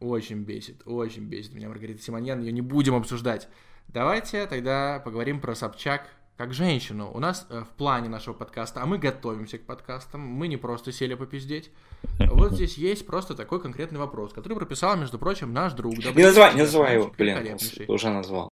[0.00, 3.48] Очень бесит, очень бесит меня Маргарита Симоньян, ее не будем обсуждать.
[3.88, 7.10] Давайте тогда поговорим про Собчак как женщину.
[7.12, 10.92] У нас э, в плане нашего подкаста, а мы готовимся к подкастам, мы не просто
[10.92, 11.72] сели попиздеть.
[12.20, 15.98] Вот здесь есть просто такой конкретный вопрос, который прописал, между прочим, наш друг.
[15.98, 18.50] Не называй, не называй его, блин, уже назвал.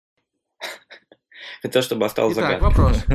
[1.61, 2.69] Хотел, чтобы осталось Итак, загадкой.
[2.69, 3.05] вопрос.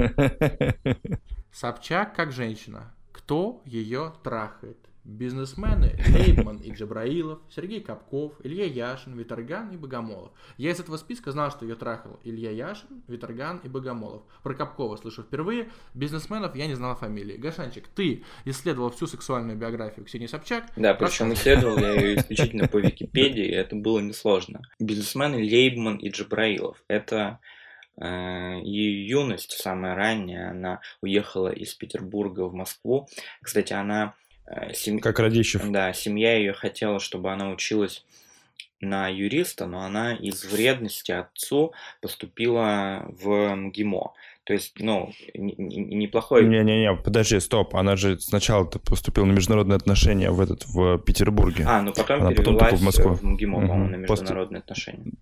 [1.53, 2.95] Собчак как женщина.
[3.13, 4.88] Кто ее трахает?
[5.09, 10.33] Бизнесмены Лейбман и Джабраилов, Сергей Капков, Илья Яшин, Виторган и Богомолов.
[10.59, 14.25] Я из этого списка знал, что ее трахал Илья Яшин, Виторган и Богомолов.
[14.43, 15.71] Про Капкова слышу впервые.
[15.95, 17.39] Бизнесменов я не знал фамилии.
[17.39, 20.67] Гашанчик, ты исследовал всю сексуальную биографию Ксении Собчак.
[20.77, 24.61] Да, причем исследовал я ее исключительно по Википедии, это было несложно.
[24.79, 26.85] Бизнесмены Лейбман и Джабраилов.
[26.87, 27.41] Это
[27.99, 33.09] э, ее юность, самая ранняя, она уехала из Петербурга в Москву.
[33.41, 34.15] Кстати, она...
[34.51, 35.63] э, сем- Как Радищев.
[35.71, 38.05] Да, семья ее хотела, чтобы она училась
[38.81, 44.13] на юриста, но она из вредности отцу поступила в МГИМО.
[44.45, 46.47] То есть, ну, не- не- неплохой...
[46.47, 47.75] Не-не-не, подожди, стоп.
[47.77, 51.65] Она же сначала поступила на международные отношения в этот в Петербурге.
[51.67, 53.13] А, ну потом Она потом перевелась только в Москву.
[53.15, 53.91] в МГИМО, по-моему, Мгм.
[53.93, 55.13] на международные отношения.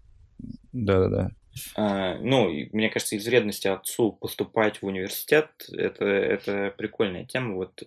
[0.72, 1.30] Да-да-да.
[1.74, 7.54] А, ну, мне кажется, из вредности отцу поступать в университет, это, это прикольная тема.
[7.54, 7.82] Вот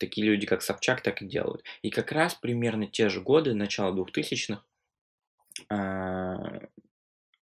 [0.00, 1.62] такие люди, как Собчак, так и делают.
[1.82, 4.62] И как раз примерно те же годы, начало 2000-х,
[5.68, 6.60] а,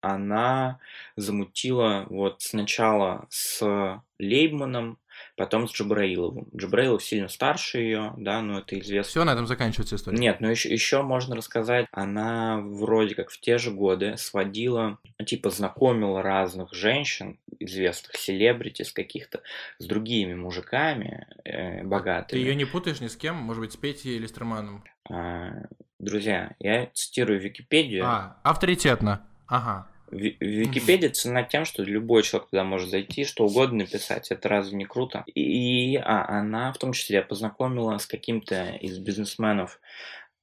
[0.01, 0.79] она
[1.17, 4.99] замутила вот сначала с Лейбманом,
[5.37, 6.49] потом с Джабраиловым.
[6.57, 9.11] Джабраилов сильно старше ее, да, но это известно.
[9.11, 10.19] Все, на этом заканчивается история.
[10.19, 15.25] Нет, но еще, еще можно рассказать, она вроде как в те же годы сводила, ну,
[15.25, 19.41] типа знакомила разных женщин, известных селебритис каких-то,
[19.79, 22.41] с другими мужиками э, Ты богатыми.
[22.41, 24.85] ее не путаешь ни с кем, может быть, с Петей или с Терманом?
[25.11, 25.51] А,
[25.99, 28.05] друзья, я цитирую Википедию.
[28.07, 29.27] А, авторитетно.
[29.47, 29.89] Ага.
[30.15, 34.31] В, в Википедии цена тем, что любой человек туда может зайти, что угодно написать.
[34.31, 35.25] Это разве не круто?
[35.27, 39.81] И а, она в том числе познакомила с каким-то из бизнесменов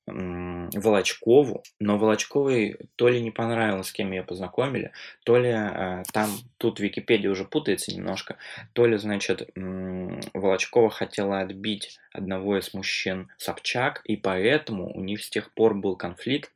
[0.08, 4.92] Волочкову, но Волочковой то ли не понравилось, с кем ее познакомили,
[5.24, 8.38] то ли э, там, тут Википедия уже путается немножко,
[8.74, 15.24] то ли, значит, м, Волочкова хотела отбить одного из мужчин Собчак, и поэтому у них
[15.24, 16.52] с тех пор был конфликт,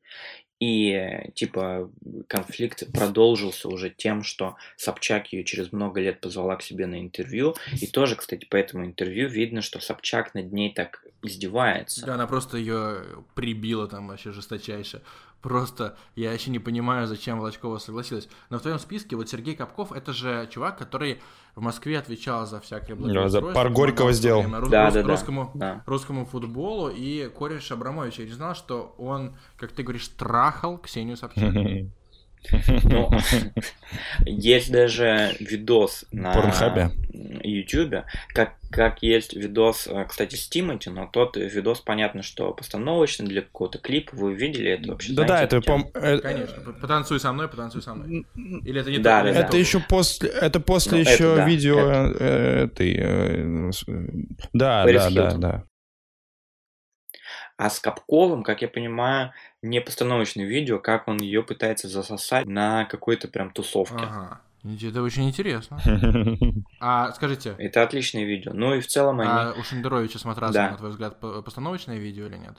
[0.59, 1.91] и, типа,
[2.27, 7.55] конфликт продолжился уже тем, что Собчак ее через много лет позвала к себе на интервью.
[7.81, 12.05] И тоже, кстати, по этому интервью видно, что Собчак над ней так издевается.
[12.05, 13.03] Да, она просто ее
[13.33, 15.01] прибила там вообще жесточайше.
[15.49, 18.27] Просто я вообще не понимаю, зачем Волочкова согласилась.
[18.49, 21.21] Но в твоем списке вот Сергей Капков, это же чувак, который
[21.55, 23.53] в Москве отвечал за всякое Да, за благоустройство.
[23.53, 24.41] пар Горького сделал.
[24.41, 25.07] рус- Да, рус- да, да.
[25.07, 25.83] русскому, Да.
[25.85, 26.89] русскому футболу.
[26.89, 31.53] И кореш Абрамович, я не знал, что он, как ты говоришь, трахал Ксению Собчак.
[32.83, 33.09] Ну,
[34.25, 36.91] есть даже видос на Порнхабе?
[37.43, 43.27] Ютубе, как, как есть видос, э, кстати, с Тимати, но тот видос, понятно, что постановочный
[43.27, 45.13] для какого-то клипа, вы видели это вообще?
[45.13, 46.73] Да-да, знаете это, пом- э, Конечно.
[46.73, 48.25] Потанцуй со мной, потанцуй со мной.
[48.35, 49.39] Или это не Да, да, да.
[49.39, 49.57] Это то?
[49.57, 52.17] еще после, это после Ну, это еще да, видео это.
[52.19, 54.03] э, этой, э, э,
[54.53, 55.63] да, да, да, да.
[57.57, 59.31] А с Капковым, как я понимаю,
[59.61, 63.95] не постановочное видео, как он ее пытается засосать на какой-то прям тусовке.
[64.03, 64.41] Ага.
[64.81, 65.77] Это очень интересно.
[66.79, 68.51] А скажите, Это отличное видео.
[68.53, 69.29] Ну и в целом они...
[69.29, 70.71] а у Шендеровича с матрасом, Да.
[70.71, 72.57] на твой взгляд, по- постановочное видео или нет?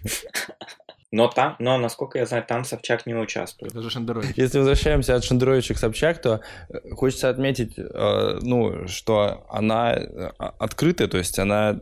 [1.12, 3.72] Но там, но насколько я знаю, там Собчак не участвует.
[3.72, 4.30] Это же Шендерович.
[4.36, 10.30] Если возвращаемся от Шендеровича к Собчак, то э, хочется отметить, э, ну, что она э,
[10.38, 11.80] открытая, то есть она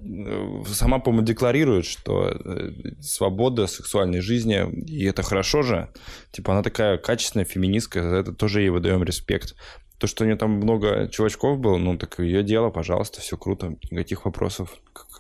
[0.66, 2.35] сама, по-моему, декларирует, что
[3.01, 5.89] свобода сексуальной жизни, и это хорошо же.
[6.39, 9.57] Типа она такая качественная феминистка, за это тоже ей выдаем респект.
[9.99, 13.74] То, что у нее там много чувачков было, ну, так ее дело, пожалуйста, все круто,
[13.91, 14.70] никаких вопросов.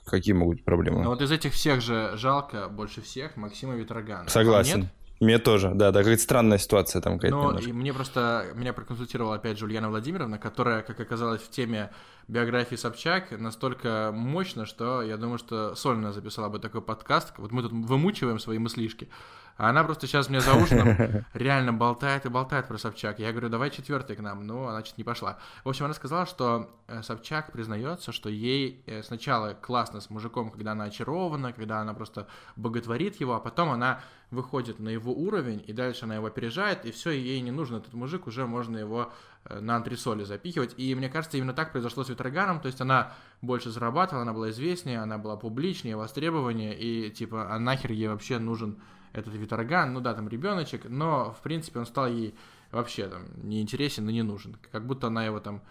[0.06, 1.02] Какие могут быть проблемы?
[1.02, 4.28] Но вот из этих всех же жалко больше всех Максима Витрогана.
[4.28, 4.90] Согласен.
[5.20, 7.70] Мне тоже, да, да, какая-то странная ситуация там какая-то Ну, немножко.
[7.70, 11.90] и мне просто, меня проконсультировала опять же Ульяна Владимировна, которая, как оказалось, в теме
[12.28, 17.32] биографии Собчак настолько мощно, что я думаю, что сольно записала бы такой подкаст.
[17.38, 19.08] Вот мы тут вымучиваем свои мыслишки.
[19.56, 20.96] А она просто сейчас мне за ужином
[21.34, 23.18] реально болтает и болтает про Собчак.
[23.18, 24.46] Я говорю, давай четвертый к нам.
[24.46, 25.38] Ну, она что-то не пошла.
[25.64, 30.50] В общем, она сказала, что э, Собчак признается, что ей э, сначала классно с мужиком,
[30.52, 34.00] когда она очарована, когда она просто боготворит его, а потом она
[34.30, 37.94] выходит на его уровень, и дальше она его опережает, и все, ей не нужен этот
[37.94, 39.12] мужик, уже можно его
[39.44, 40.74] э, на антресоли запихивать.
[40.76, 44.50] И мне кажется, именно так произошло с Витроганом, то есть она больше зарабатывала, она была
[44.50, 48.78] известнее, она была публичнее, востребованнее, и типа, а нахер ей вообще нужен
[49.12, 52.34] этот Виторган, ну да, там ребеночек, но, в принципе, он стал ей
[52.70, 54.56] вообще там неинтересен и не нужен.
[54.70, 55.62] Как будто она его там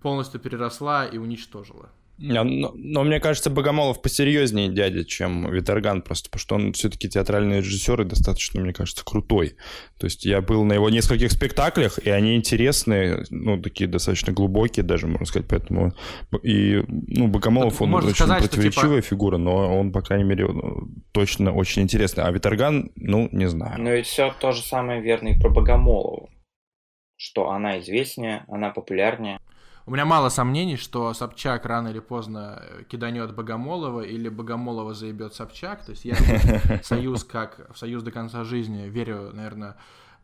[0.00, 1.88] полностью переросла и уничтожила.
[2.18, 7.58] Но, но мне кажется, Богомолов посерьезнее дядя, чем Витерган, просто потому что он все-таки театральный
[7.58, 9.56] режиссер и достаточно, мне кажется, крутой.
[9.98, 14.84] То есть я был на его нескольких спектаклях, и они интересные, ну, такие достаточно глубокие
[14.84, 15.94] даже, можно сказать, поэтому...
[16.42, 19.08] И, ну, Богомолов, он очень сказать, противоречивая типа...
[19.08, 20.48] фигура, но он, по крайней мере,
[21.12, 22.24] точно очень интересный.
[22.24, 23.80] А Витерган, ну, не знаю.
[23.80, 26.30] Но ведь все то же самое верно и про Богомолову,
[27.16, 29.38] что она известнее, она популярнее.
[29.84, 35.34] У меня мало сомнений, что Собчак рано или поздно э, киданет Богомолова или Богомолова заебет
[35.34, 35.84] Собчак.
[35.84, 39.76] То есть я в союз как в союз до конца жизни верю, наверное,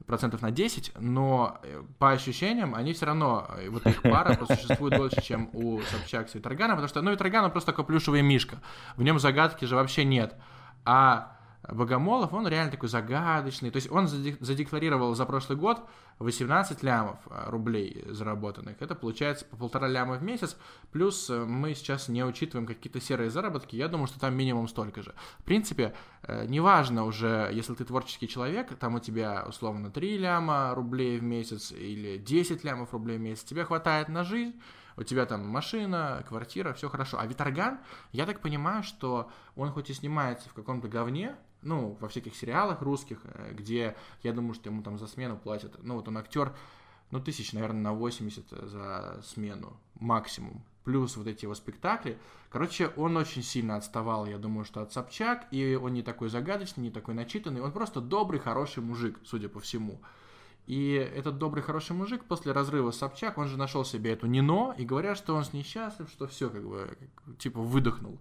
[0.07, 4.97] процентов на 10, но э, по ощущениям они все равно, э, вот их пара существует
[4.97, 8.59] дольше, чем у Собчак с Витрогана, потому что, ну, Витроган просто такой плюшевый мишка,
[8.97, 10.37] в нем загадки же вообще нет.
[10.85, 13.71] А Богомолов, он реально такой загадочный.
[13.71, 15.81] То есть он задекларировал за прошлый год
[16.21, 18.77] 18 лямов а, рублей заработанных.
[18.81, 20.57] Это получается по полтора ляма в месяц.
[20.93, 23.77] Плюс э, мы сейчас не учитываем какие-то серые заработки.
[23.77, 25.15] Я думаю, что там минимум столько же.
[25.39, 30.75] В принципе, э, неважно уже, если ты творческий человек, там у тебя условно 3 ляма
[30.75, 33.45] рублей в месяц или 10 лямов рублей в месяц.
[33.45, 34.55] Тебе хватает на жизнь
[34.99, 37.19] у тебя там машина, квартира, все хорошо.
[37.21, 37.79] А Виторган,
[38.11, 42.83] я так понимаю, что он хоть и снимается в каком-то говне, ну, во всяких сериалах
[42.83, 46.55] русских, э, где, я думаю, что ему там за смену платят, ну, вот он актер,
[47.11, 50.63] ну, тысяч, наверное, на 80 за смену максимум.
[50.85, 52.19] Плюс вот эти его спектакли.
[52.51, 56.85] Короче, он очень сильно отставал, я думаю, что от Собчак, и он не такой загадочный,
[56.85, 60.01] не такой начитанный, он просто добрый, хороший мужик, судя по всему.
[60.67, 64.75] И этот добрый, хороший мужик после разрыва с Собчак, он же нашел себе эту Нино,
[64.77, 66.97] и говорят, что он с ней счастлив, что все, как бы,
[67.39, 68.21] типа, выдохнул.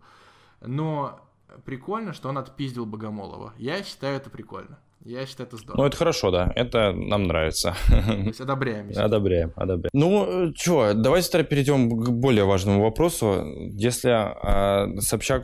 [0.62, 1.27] Но
[1.66, 3.54] прикольно, что он отпиздил Богомолова.
[3.58, 4.80] Я считаю это прикольно.
[5.04, 5.82] Я считаю, это здорово.
[5.82, 6.52] Ну, это хорошо, да.
[6.56, 7.76] Это нам нравится.
[7.88, 8.90] То есть одобряем.
[8.96, 9.90] Одобряем, одобряем.
[9.94, 13.46] Ну, что, давайте тогда перейдем к более важному вопросу.
[13.72, 15.44] Если э, Собчак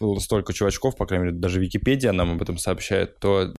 [0.00, 3.54] было столько чувачков, по крайней мере, даже Википедия нам об этом сообщает, то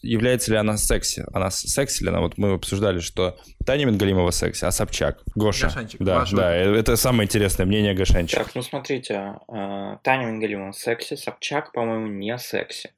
[0.00, 1.24] является ли она секси.
[1.32, 2.20] Она секси ли она?
[2.20, 3.36] Вот мы обсуждали, что
[3.66, 5.22] Таня Мингалимова секси, а Собчак.
[5.34, 5.66] Гоша.
[5.66, 6.00] Гошанчик.
[6.00, 6.76] Да, да, выход.
[6.76, 8.38] это самое интересное мнение Гошанчик.
[8.38, 12.90] Так, ну смотрите, э, Таня Мингалимова секси, Собчак, по-моему, не секси.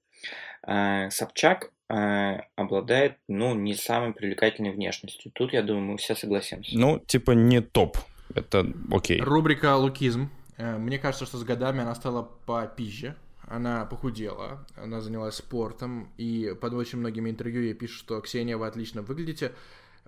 [0.67, 5.33] Э, Собчак э, обладает, ну, не самой привлекательной внешностью.
[5.33, 6.71] Тут, я думаю, мы все согласимся.
[6.79, 7.97] Ну, типа не топ.
[8.35, 9.21] Это окей.
[9.21, 10.31] Рубрика «Лукизм».
[10.57, 13.17] Мне кажется, что с годами она стала попизже
[13.51, 18.69] она похудела, она занялась спортом, и под очень многими интервью ей пишут, что «Ксения, вы
[18.69, 19.53] отлично выглядите».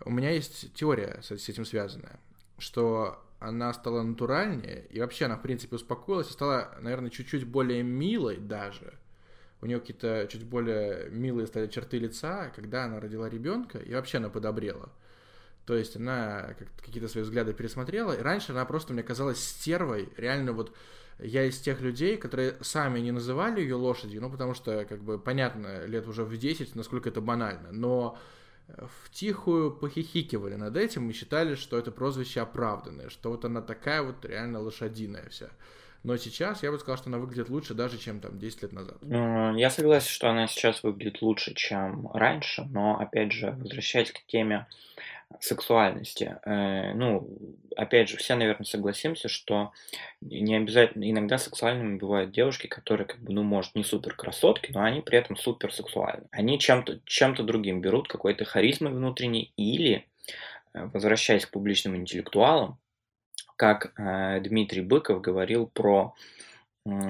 [0.04, 2.20] У меня есть теория с, этим связанная,
[2.58, 7.82] что она стала натуральнее, и вообще она, в принципе, успокоилась и стала, наверное, чуть-чуть более
[7.82, 8.94] милой даже.
[9.60, 14.18] У нее какие-то чуть более милые стали черты лица, когда она родила ребенка, и вообще
[14.18, 14.88] она подобрела.
[15.66, 20.52] То есть она какие-то свои взгляды пересмотрела, и раньше она просто мне казалась стервой, реально
[20.52, 20.72] вот
[21.22, 25.18] я из тех людей, которые сами не называли ее лошадью, ну, потому что, как бы,
[25.18, 28.18] понятно, лет уже в 10, насколько это банально, но
[28.68, 33.62] э, в тихую похихикивали над этим и считали, что это прозвище оправданное, что вот она
[33.62, 35.48] такая вот реально лошадиная вся.
[36.04, 38.96] Но сейчас я бы сказал, что она выглядит лучше даже, чем там 10 лет назад.
[39.02, 44.66] Я согласен, что она сейчас выглядит лучше, чем раньше, но, опять же, возвращаясь к теме
[45.40, 46.36] сексуальности.
[46.44, 47.28] Э, ну,
[47.76, 49.72] опять же, все, наверное, согласимся, что
[50.20, 54.82] не обязательно, иногда сексуальными бывают девушки, которые, как бы, ну, может, не супер красотки, но
[54.82, 56.26] они при этом супер сексуальны.
[56.30, 60.06] Они чем-то чем другим берут, какой-то харизмой внутренней, или,
[60.74, 62.78] э, возвращаясь к публичным интеллектуалам,
[63.56, 66.14] как э, Дмитрий Быков говорил про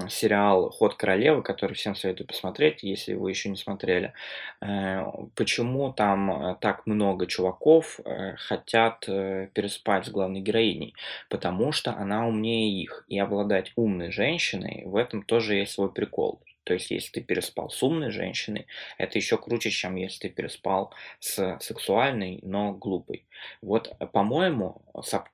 [0.08, 4.12] сериал «Ход королевы», который всем советую посмотреть, если вы еще не смотрели.
[4.60, 5.04] Э,
[5.34, 10.94] почему там э, так много чуваков э, хотят переспать с главной героиней?
[11.30, 13.04] Потому что она умнее их.
[13.08, 16.40] И обладать умной женщиной, в этом тоже есть свой прикол.
[16.64, 18.66] То есть, если ты переспал с умной женщиной,
[18.98, 23.24] это еще круче, чем если ты переспал с сексуальной, но глупой.
[23.60, 24.82] Вот, э, по-моему,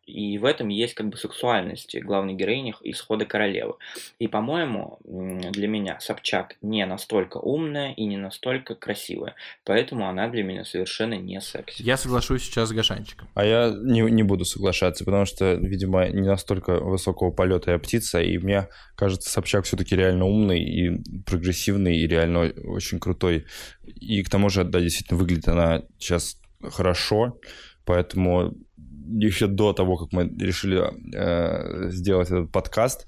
[0.07, 3.75] и в этом есть как бы сексуальность главной героини исхода королевы.
[4.19, 9.35] И, по-моему, для меня Собчак не настолько умная и не настолько красивая.
[9.65, 11.83] Поэтому она для меня совершенно не секси.
[11.83, 13.29] Я соглашусь сейчас с Гашанчиком.
[13.35, 18.21] А я не, не буду соглашаться, потому что, видимо, не настолько высокого полета я птица,
[18.21, 23.47] и мне кажется, Собчак все-таки реально умный и прогрессивный, и реально очень крутой.
[23.85, 27.39] И к тому же, да, действительно, выглядит она сейчас хорошо,
[27.89, 30.85] поэтому еще до того, как мы решили
[31.17, 33.07] э, сделать этот подкаст,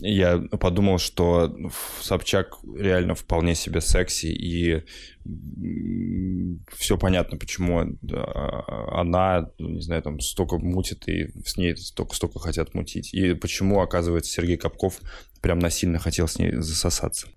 [0.00, 1.56] я подумал, что
[2.02, 4.84] Собчак реально вполне себе секси, и
[6.76, 7.80] все понятно, почему
[8.92, 13.14] она, не знаю, там столько мутит, и с ней столько, столько хотят мутить.
[13.14, 15.00] И почему, оказывается, Сергей Капков
[15.40, 17.28] прям насильно хотел с ней засосаться.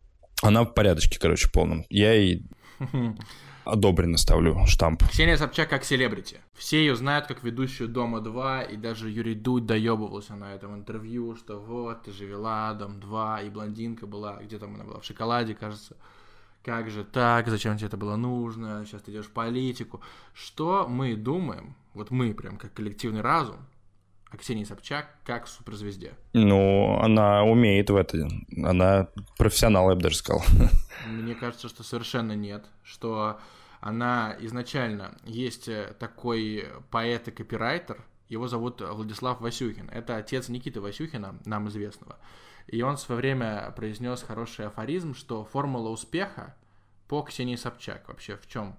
[0.44, 1.86] Она в порядочке, короче, полном.
[1.90, 2.46] Я ей
[3.64, 5.04] одобренно ставлю штамп.
[5.10, 6.38] Ксения Собчак как селебрити.
[6.54, 11.60] Все ее знают как ведущую «Дома-2», и даже Юрий Дудь доебывался на этом интервью, что
[11.60, 15.96] вот, ты же вела «Дом-2», и блондинка была, где там она была, в шоколаде, кажется.
[16.64, 20.02] Как же так, зачем тебе это было нужно, сейчас ты идешь в политику.
[20.34, 23.58] Что мы думаем, вот мы прям как коллективный разум,
[24.32, 26.14] о Ксении Собчак как суперзвезде?
[26.34, 28.28] Ну, она умеет в это.
[28.64, 29.08] Она
[29.38, 30.44] профессионал, я бы даже сказал.
[31.08, 32.66] Мне кажется, что совершенно нет.
[32.84, 33.40] Что
[33.82, 39.90] она изначально есть э, такой поэт и копирайтер, его зовут Владислав Васюхин.
[39.90, 42.18] Это отец Никиты Васюхина, нам известного.
[42.68, 46.56] И он в свое время произнес хороший афоризм, что формула успеха
[47.10, 48.78] по Ксении Собчак вообще в чем?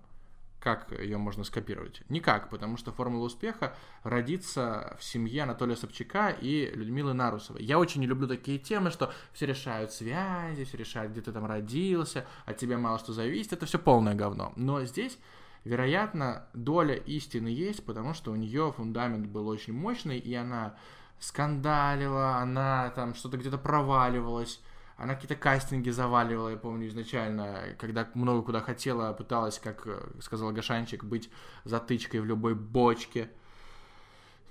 [0.62, 2.02] Как ее можно скопировать?
[2.08, 7.64] Никак, потому что формула успеха родится в семье Анатолия Собчака и Людмилы Нарусовой.
[7.64, 11.46] Я очень не люблю такие темы, что все решают связи, все решают, где ты там
[11.46, 13.54] родился, от тебя мало что зависит.
[13.54, 14.52] Это все полное говно.
[14.54, 15.18] Но здесь
[15.64, 20.76] вероятно, доля истины есть, потому что у нее фундамент был очень мощный, и она
[21.18, 24.60] скандалила, она там что-то где-то проваливалась,
[25.02, 30.52] она какие-то кастинги заваливала, я помню, изначально, когда много куда хотела, пыталась, как э, сказал
[30.52, 31.28] Гашанчик, быть
[31.64, 33.28] затычкой в любой бочке.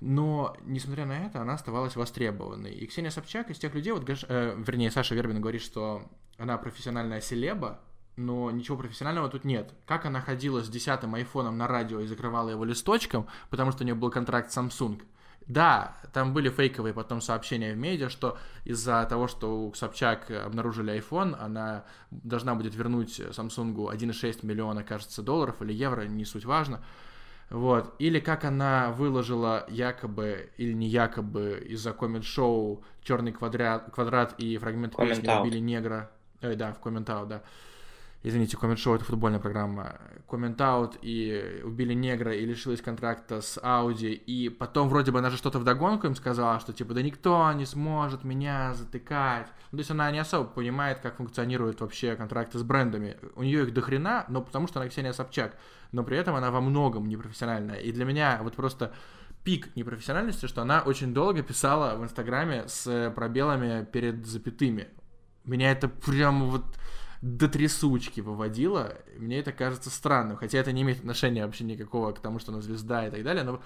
[0.02, 2.74] Но, несмотря на это, она оставалась востребованной.
[2.74, 4.26] И Ксения Собчак из тех людей, вот, Гаш...
[4.28, 6.04] э, вернее, Саша Вербин говорит, что
[6.38, 7.80] она профессиональная селеба,
[8.18, 9.74] но ничего профессионального тут нет.
[9.86, 13.86] Как она ходила с десятым айфоном на радио и закрывала его листочком, потому что у
[13.86, 15.02] нее был контракт Samsung–
[15.48, 20.94] да, там были фейковые потом сообщения в медиа, что из-за того, что у Собчак обнаружили
[20.98, 26.82] iPhone, она должна будет вернуть Samsung 1,6 миллиона, кажется, долларов или евро, не суть важно.
[27.50, 27.96] Вот.
[28.00, 34.96] Или как она выложила якобы или не якобы из-за коммент-шоу «Черный квадрат, квадрат» и фрагмент
[34.96, 36.12] песни «Убили негра».
[36.40, 37.44] Э, да, в комментау, да
[38.24, 40.00] извините, коммент-шоу— это футбольная программа,
[40.30, 45.38] коммент-аут и убили негра и лишилась контракта с Audi, и потом вроде бы она же
[45.38, 49.48] что-то вдогонку им сказала, что типа, да никто не сможет меня затыкать.
[49.72, 53.18] Ну, то есть она не особо понимает, как функционируют вообще контракты с брендами.
[53.36, 55.58] У нее их дохрена, но потому что она Ксения Собчак,
[55.92, 57.78] но при этом она во многом непрофессиональная.
[57.78, 58.94] И для меня вот просто
[59.44, 64.88] пик непрофессиональности, что она очень долго писала в Инстаграме с пробелами перед запятыми.
[65.46, 66.66] Меня это прям вот
[67.22, 68.96] до трясучки выводила.
[69.18, 72.62] Мне это кажется странным, хотя это не имеет отношения вообще никакого к тому, что она
[72.62, 73.62] звезда и так далее, но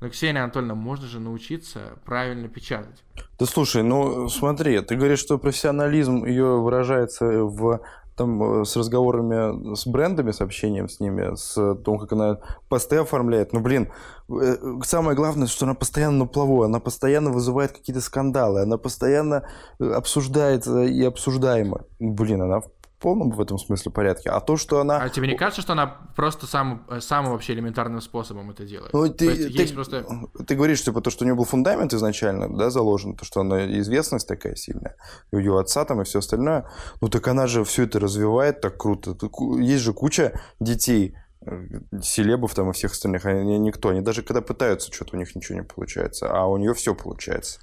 [0.00, 3.04] но, Ксения Анатольевна, можно же научиться правильно печатать.
[3.38, 7.82] Да слушай, ну смотри, ты говоришь, что профессионализм ее выражается в
[8.16, 12.38] там, с разговорами с брендами, с общением с ними, с том, как она
[12.68, 13.52] посты оформляет.
[13.52, 13.92] Ну, блин,
[14.28, 19.44] э, самое главное, что она постоянно на плаву, она постоянно вызывает какие-то скандалы, она постоянно
[19.78, 21.84] обсуждается и обсуждаема.
[21.98, 22.62] Блин, она
[23.00, 24.30] полном в этом смысле порядке.
[24.30, 24.98] А то, что она...
[24.98, 28.92] А тебе не кажется, что она просто сам, самым вообще элементарным способом это делает?
[28.92, 30.04] Ну, ты, есть, ты, есть просто...
[30.46, 33.66] ты говоришь, типа, то, что у нее был фундамент изначально, да, заложен, то, что она
[33.80, 34.96] известность такая сильная,
[35.32, 36.68] у ее отца там и все остальное.
[37.00, 39.16] Ну, так она же все это развивает так круто.
[39.58, 41.62] Есть же куча детей, э,
[42.02, 43.88] селебов там и всех остальных, они никто.
[43.88, 47.60] Они даже когда пытаются, что-то у них ничего не получается, а у нее все получается.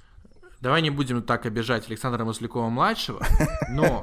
[0.60, 3.20] Давай не будем так обижать Александра Маслякова-младшего,
[3.70, 4.02] но...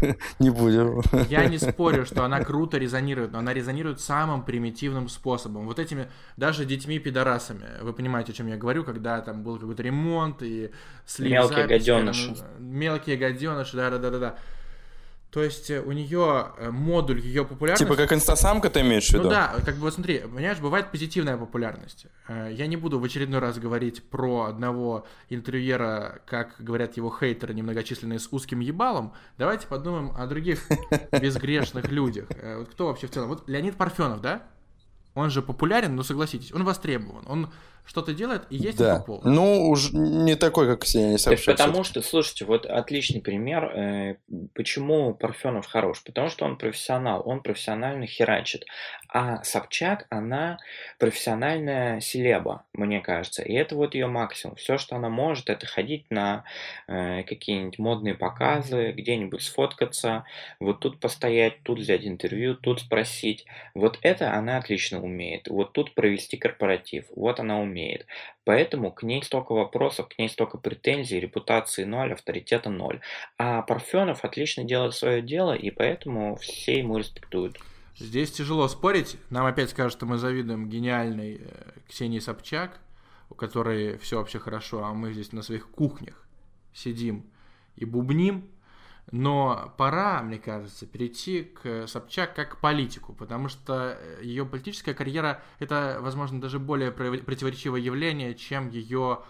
[0.38, 1.00] Не будем.
[1.28, 5.66] Я не спорю, что она круто резонирует, но она резонирует самым примитивным способом.
[5.66, 7.82] Вот этими даже детьми-пидорасами.
[7.82, 10.70] Вы понимаете, о чем я говорю, когда там был какой-то ремонт и
[11.06, 12.34] слив Мелкие запись, гаденыши.
[12.34, 14.36] Там, мелкие гаденыши, да-да-да-да.
[15.36, 17.84] То есть э, у нее э, модуль ее популярности...
[17.84, 19.24] Типа как инстасамка ты имеешь в виду?
[19.24, 22.06] Ну да, как бы вот смотри, понимаешь, бывает позитивная популярность.
[22.26, 27.52] Э, я не буду в очередной раз говорить про одного интервьюера, как говорят его хейтеры,
[27.52, 29.12] немногочисленные с узким ебалом.
[29.36, 30.66] Давайте подумаем о других
[31.12, 32.28] безгрешных людях.
[32.56, 33.28] Вот кто вообще в целом?
[33.28, 34.42] Вот Леонид Парфенов, да?
[35.16, 37.24] Он же популярен, но согласитесь, он востребован.
[37.26, 37.50] Он
[37.86, 39.00] что-то делает и есть да.
[39.00, 41.56] по Ну, уж не такой, как Ксения Собчак.
[41.56, 44.16] Потому что, слушайте, вот отличный пример, э,
[44.54, 46.02] почему Парфенов хорош.
[46.04, 48.66] Потому что он профессионал, он профессионально херачит.
[49.18, 50.58] А Собчак, она
[50.98, 53.42] профессиональная селеба, мне кажется.
[53.42, 54.56] И это вот ее максимум.
[54.56, 56.44] Все, что она может, это ходить на
[56.86, 60.26] э, какие-нибудь модные показы, где-нибудь сфоткаться,
[60.60, 63.46] вот тут постоять, тут взять интервью, тут спросить.
[63.72, 65.48] Вот это она отлично умеет.
[65.48, 67.06] Вот тут провести корпоратив.
[67.16, 68.04] Вот она умеет.
[68.44, 73.00] Поэтому к ней столько вопросов, к ней столько претензий, репутации ноль, авторитета ноль.
[73.38, 77.58] А Парфенов отлично делает свое дело, и поэтому все ему респектуют.
[77.98, 79.16] Здесь тяжело спорить.
[79.30, 82.78] Нам опять скажут, что мы завидуем гениальной э, Ксении Собчак,
[83.30, 86.26] у которой все вообще хорошо, а мы здесь на своих кухнях
[86.74, 87.24] сидим
[87.74, 88.50] и бубним.
[89.12, 94.92] Но пора, мне кажется, перейти к Собчак как к политику, потому что э, ее политическая
[94.92, 99.22] карьера– это, возможно, даже более противоречивое явление, чем ее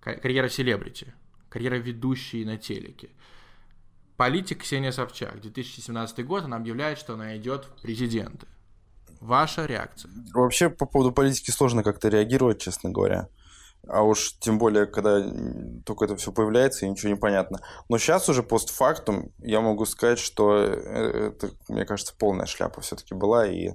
[0.00, 1.14] карьера селебрити,
[1.48, 3.08] карьера ведущей на телеке.
[4.16, 8.46] Политик Ксения Собчак, 2017 год, она объявляет, что она идет в президенты.
[9.20, 10.10] Ваша реакция?
[10.34, 13.28] Вообще, по поводу политики сложно как-то реагировать, честно говоря.
[13.88, 15.22] А уж тем более, когда
[15.84, 17.60] только это все появляется и ничего не понятно.
[17.88, 23.14] Но сейчас уже постфактум я могу сказать, что э, это, мне кажется, полная шляпа все-таки
[23.14, 23.74] была, и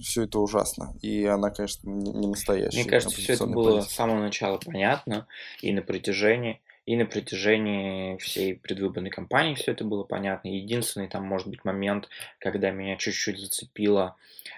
[0.00, 0.94] все это ужасно.
[1.02, 2.82] И она, конечно, не настоящая.
[2.82, 3.90] Мне кажется, все это было политика.
[3.90, 5.26] с самого начала понятно,
[5.62, 10.48] и на протяжении и на протяжении всей предвыборной кампании все это было понятно.
[10.48, 12.08] Единственный там, может быть, момент,
[12.38, 14.16] когда меня чуть-чуть зацепило,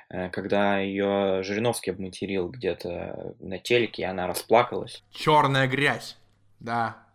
[0.09, 5.03] э, когда ее Жириновский обматерил где-то на телеке, и она расплакалась.
[5.13, 6.17] Черная грязь,
[6.59, 7.06] да.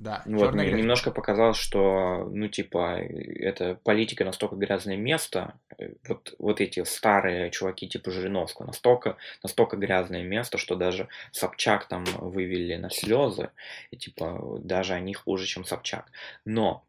[0.00, 6.34] Да, вот, мне немножко показалось, что, ну, типа, это политика настолько грязное место, э, вот,
[6.38, 12.76] вот эти старые чуваки типа Жириновского, настолько, настолько грязное место, что даже Собчак там вывели
[12.76, 13.50] на слезы,
[13.90, 16.10] и, типа, даже они хуже, чем Собчак.
[16.46, 16.82] Но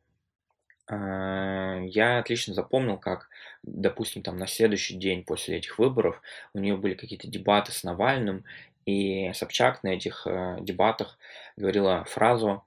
[0.88, 3.28] э, я отлично запомнил, как,
[3.62, 6.22] допустим, там на следующий день после этих выборов
[6.54, 8.46] у нее были какие-то дебаты с Навальным,
[8.86, 11.18] и Собчак на этих э, дебатах
[11.58, 12.64] говорила фразу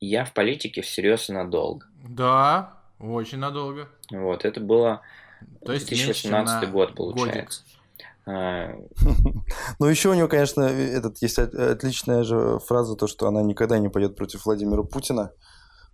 [0.00, 1.86] я в политике всерьез и надолго.
[2.02, 3.88] Да, очень надолго.
[4.10, 5.02] Вот, это было
[5.64, 7.62] То есть 2018 год, получается.
[8.26, 8.74] А,
[9.78, 13.88] ну, еще у него, конечно, этот, есть отличная же фраза, то, что она никогда не
[13.88, 15.32] пойдет против Владимира Путина,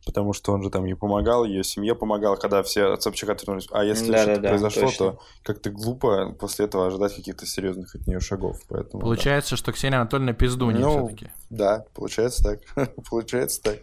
[0.05, 3.69] потому что он же там ей помогал, ее семье помогал, когда все от Собчака отвернулись.
[3.71, 5.13] А если да, что-то да, произошло, точно.
[5.13, 8.61] то как-то глупо после этого ожидать каких-то серьезных от нее шагов.
[8.69, 9.57] Поэтому, получается, да.
[9.57, 11.31] что Ксения Анатольевна пиздунья ну, все-таки.
[11.51, 12.43] Да, получается
[12.75, 12.95] так.
[13.09, 13.79] получается так.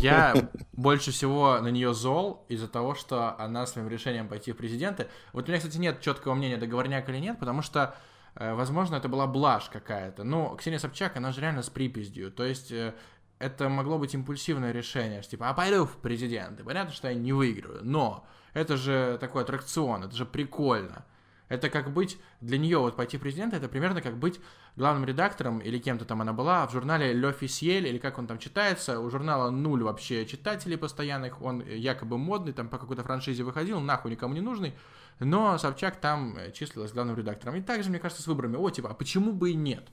[0.00, 0.34] Я
[0.72, 5.08] больше всего на нее зол из-за того, что она своим решением пойти в президенты.
[5.32, 7.94] Вот у меня, кстати, нет четкого мнения, договорняк или нет, потому что,
[8.34, 10.24] э, возможно, это была блажь какая-то.
[10.24, 12.30] Но Ксения Собчак, она же реально с припиздью.
[12.30, 12.94] То есть э,
[13.38, 16.64] это могло быть импульсивное решение, типа, а пойду в президенты.
[16.64, 21.04] Понятно, что я не выиграю, но это же такой аттракцион, это же прикольно.
[21.48, 24.40] Это как быть для нее, вот пойти президент, это примерно как быть
[24.76, 29.00] главным редактором или кем-то там она была в журнале L'Officiel, или как он там читается.
[29.00, 34.10] У журнала нуль вообще читателей постоянных, он якобы модный, там по какой-то франшизе выходил, нахуй
[34.10, 34.74] никому не нужный.
[35.20, 37.56] Но Собчак там числилась главным редактором.
[37.56, 38.56] И также, мне кажется, с выборами.
[38.56, 39.88] О, типа, а почему бы и нет?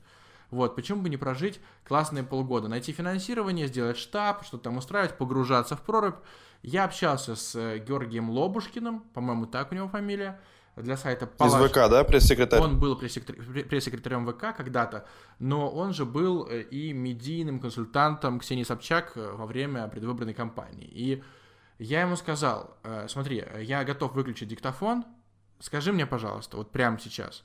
[0.51, 2.67] Вот, почему бы не прожить классные полгода?
[2.67, 6.15] Найти финансирование, сделать штаб, что-то там устраивать, погружаться в прорубь.
[6.61, 10.39] Я общался с Георгием Лобушкиным, по-моему, так у него фамилия
[10.75, 11.63] для сайта Палач.
[11.63, 12.59] Из ВК, да, пресс-секретарь?
[12.59, 15.05] Он был пресс-секретарем ВК когда-то,
[15.39, 20.87] но он же был э, и медийным консультантом Ксении Собчак э, во время предвыборной кампании.
[20.87, 21.23] И
[21.79, 25.05] я ему сказал, э, смотри, я готов выключить диктофон,
[25.59, 27.43] скажи мне, пожалуйста, вот прямо сейчас,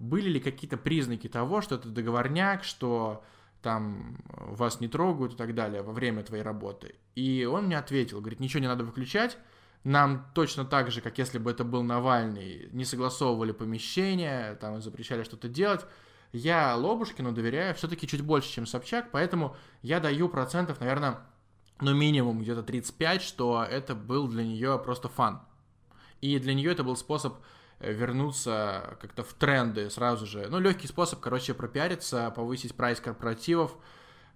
[0.00, 3.22] были ли какие-то признаки того, что это договорняк, что
[3.62, 6.96] там вас не трогают и так далее во время твоей работы?
[7.14, 9.38] И он мне ответил, говорит, ничего не надо выключать,
[9.84, 15.22] нам точно так же, как если бы это был Навальный, не согласовывали помещения, там запрещали
[15.22, 15.86] что-то делать.
[16.32, 21.18] Я Лобушкину доверяю все-таки чуть больше, чем Собчак, поэтому я даю процентов, наверное,
[21.80, 25.40] ну минимум где-то 35, что это был для нее просто фан.
[26.20, 30.46] И для нее это был способ э, вернуться как-то в тренды сразу же.
[30.48, 33.76] Ну, легкий способ, короче, пропиариться, повысить прайс корпоративов,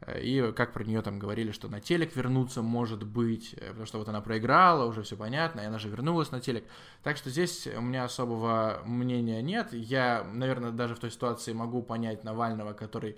[0.07, 3.86] Э, и как про нее там говорили, что на телек вернуться может быть, э, потому
[3.86, 6.64] что вот она проиграла, уже все понятно, и она же вернулась на телек.
[7.03, 9.72] Так что здесь у меня особого мнения нет.
[9.72, 13.16] Я, наверное, даже в той ситуации могу понять Навального, который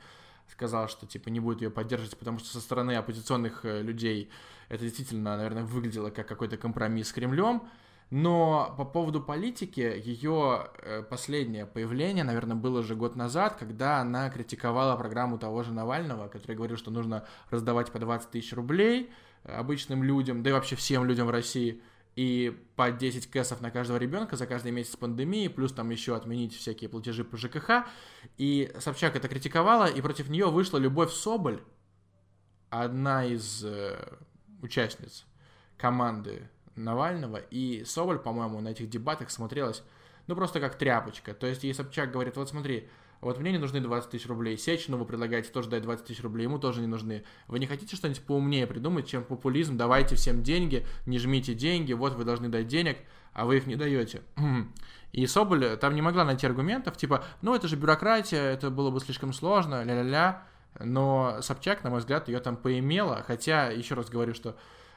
[0.51, 4.31] сказал, что типа не будет ее поддерживать, потому что со стороны оппозиционных э, людей
[4.69, 7.69] это действительно, наверное, выглядело как какой-то компромисс с Кремлем.
[8.11, 14.31] Но по поводу политики, ее э, последнее появление, наверное, было же год назад, когда она
[14.31, 19.11] критиковала программу того же Навального, который говорил, что нужно раздавать по 20 тысяч рублей
[19.43, 21.83] обычным людям, да и вообще всем людям в России,
[22.15, 26.57] и по 10 кэсов на каждого ребенка за каждый месяц пандемии, плюс там еще отменить
[26.57, 27.87] всякие платежи по ЖКХ.
[28.39, 31.61] И Собчак это критиковала, и против нее вышла Любовь Соболь,
[32.71, 34.17] одна из э,
[34.63, 35.27] участниц
[35.77, 39.83] команды Навального, и Соболь, по-моему, на этих дебатах смотрелась,
[40.27, 41.35] ну, просто как тряпочка.
[41.35, 42.89] То есть, ей Собчак говорит, вот смотри,
[43.21, 46.45] вот мне не нужны 20 тысяч рублей, Сечину вы предлагаете тоже дать 20 тысяч рублей,
[46.45, 47.25] ему тоже не нужны.
[47.49, 52.15] Вы не хотите что-нибудь поумнее придумать, чем популизм, давайте всем деньги, не жмите деньги, вот
[52.15, 52.99] вы должны дать денег,
[53.33, 54.23] а вы их не даете.
[55.13, 59.01] И Соболь там не могла найти аргументов, типа, ну это же бюрократия, это было бы
[59.01, 60.43] слишком сложно, ля-ля-ля.
[60.79, 64.57] Но Собчак, на мой взгляд, ее там поимела, хотя, еще раз говорю, что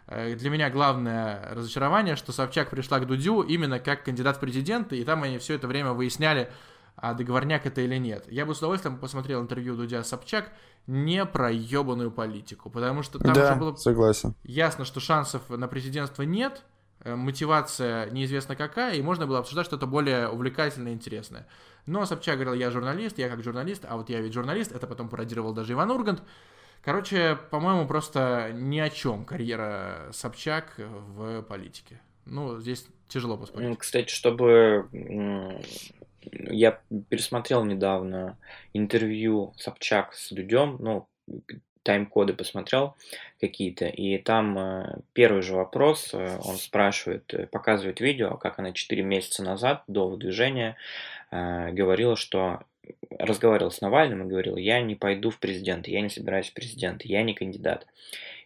[0.10, 5.04] для меня главное разочарование, что Собчак пришла к Дудю именно как кандидат в президенты, и
[5.04, 6.50] там они все это время выясняли,
[6.96, 8.26] а договорняк это или нет.
[8.30, 10.52] Я бы с удовольствием посмотрел интервью Дудя Собчак
[10.88, 14.34] не про ебаную политику, потому что там да, уже было согласен.
[14.44, 16.64] ясно, что шансов на президентство нет,
[17.02, 21.48] э, мотивация неизвестно какая, и можно было обсуждать что-то более увлекательное и интересное.
[21.86, 25.10] Но Собчак говорил, я журналист, я как журналист, а вот я ведь журналист, это потом
[25.10, 26.24] пародировал даже Иван Ургант,
[26.82, 32.00] Короче, по-моему, просто ни о чем карьера Собчак в политике.
[32.26, 33.78] Ну, здесь тяжело поспорить.
[33.78, 34.88] Кстати, чтобы...
[36.22, 38.38] Я пересмотрел недавно
[38.74, 41.08] интервью Собчак с Дудем, ну,
[41.84, 42.96] тайм-коды посмотрел
[43.40, 48.74] какие-то, и там э, первый же вопрос, э, он спрашивает, э, показывает видео, как она
[48.74, 50.78] 4 месяца назад, до выдвижения,
[51.32, 52.62] говорила, что
[53.18, 57.08] разговаривал с Навальным и говорил, я не пойду в президенты, я не собираюсь в президенты,
[57.08, 57.86] я не кандидат.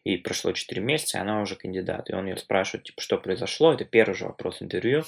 [0.03, 2.09] И прошло 4 месяца, и она уже кандидат.
[2.09, 3.73] И он ее спрашивает, типа, что произошло.
[3.73, 5.03] Это первый же вопрос интервью.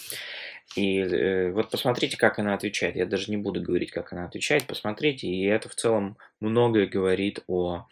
[0.78, 2.96] И э, вот посмотрите, как она отвечает.
[2.96, 4.66] Я даже не буду говорить, как она отвечает.
[4.68, 5.28] Посмотрите.
[5.28, 7.88] И это в целом многое говорит о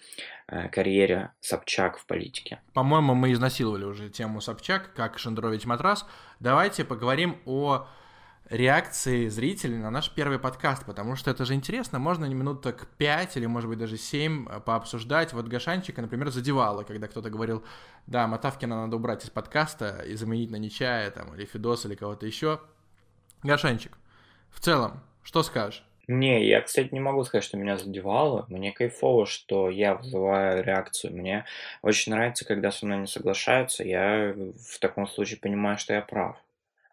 [0.47, 2.61] э, карьере Собчак в политике.
[2.73, 6.05] По-моему, мы изнасиловали уже тему Собчак, как шандровить матрас.
[6.39, 7.85] Давайте поговорим о
[8.49, 13.37] реакции зрителей на наш первый подкаст, потому что это же интересно, можно не минуток 5
[13.37, 15.33] или, может быть, даже 7 э, пообсуждать.
[15.33, 17.63] Вот Гашанчика, например, задевало, когда кто-то говорил,
[18.07, 22.25] да, Матавкина надо убрать из подкаста и заменить на Нечая, там, или Фидос, или кого-то
[22.25, 22.59] еще.
[23.43, 23.97] Гашанчик,
[24.51, 25.83] в целом, что скажешь?
[26.07, 28.45] Не, я, кстати, не могу сказать, что меня задевало.
[28.49, 31.13] Мне кайфово, что я вызываю реакцию.
[31.13, 31.45] Мне
[31.81, 33.85] очень нравится, когда со мной не соглашаются.
[33.85, 36.35] Я в таком случае понимаю, что я прав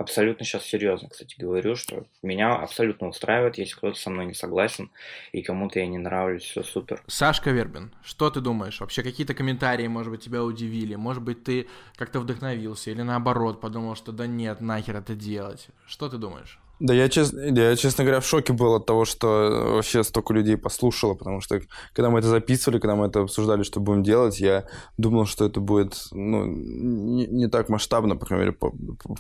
[0.01, 4.91] абсолютно сейчас серьезно, кстати, говорю, что меня абсолютно устраивает, если кто-то со мной не согласен
[5.33, 7.03] и кому-то я не нравлюсь, все супер.
[7.07, 8.81] Сашка Вербин, что ты думаешь?
[8.81, 10.95] Вообще какие-то комментарии, может быть, тебя удивили?
[10.95, 15.69] Может быть, ты как-то вдохновился или наоборот подумал, что да нет, нахер это делать?
[15.87, 16.59] Что ты думаешь?
[16.81, 20.57] Да я, честно, я, честно говоря, в шоке был от того, что вообще столько людей
[20.57, 21.61] послушало, потому что
[21.93, 24.65] когда мы это записывали, когда мы это обсуждали, что будем делать, я
[24.97, 28.73] думал, что это будет ну, не, не так масштабно, по крайней мере, по,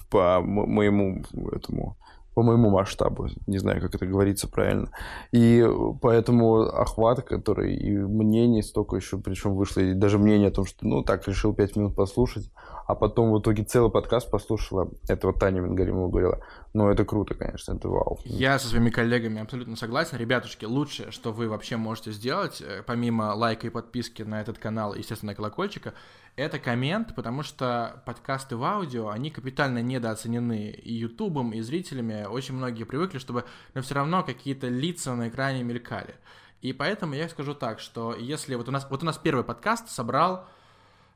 [0.08, 1.22] по моему
[1.52, 1.98] этому
[2.34, 4.90] по моему масштабу, не знаю, как это говорится правильно.
[5.32, 5.66] И
[6.00, 10.86] поэтому охват, который и мнение столько еще, причем вышло, и даже мнение о том, что,
[10.86, 12.50] ну, так, решил пять минут послушать,
[12.86, 16.40] а потом в итоге целый подкаст послушала, это вот Таня Венгаримова говорила,
[16.72, 18.18] ну, это круто, конечно, это вау.
[18.24, 20.16] Я со своими коллегами абсолютно согласен.
[20.18, 24.94] Ребятушки, лучшее, что вы вообще можете сделать, э, помимо лайка и подписки на этот канал,
[24.94, 25.94] естественно, колокольчика,
[26.36, 32.24] это коммент, потому что подкасты в аудио, они капитально недооценены и ютубом, и зрителями.
[32.24, 33.44] Очень многие привыкли, чтобы,
[33.74, 36.14] но все равно какие-то лица на экране мелькали.
[36.60, 39.88] И поэтому я скажу так, что если вот у нас, вот у нас первый подкаст
[39.88, 40.48] собрал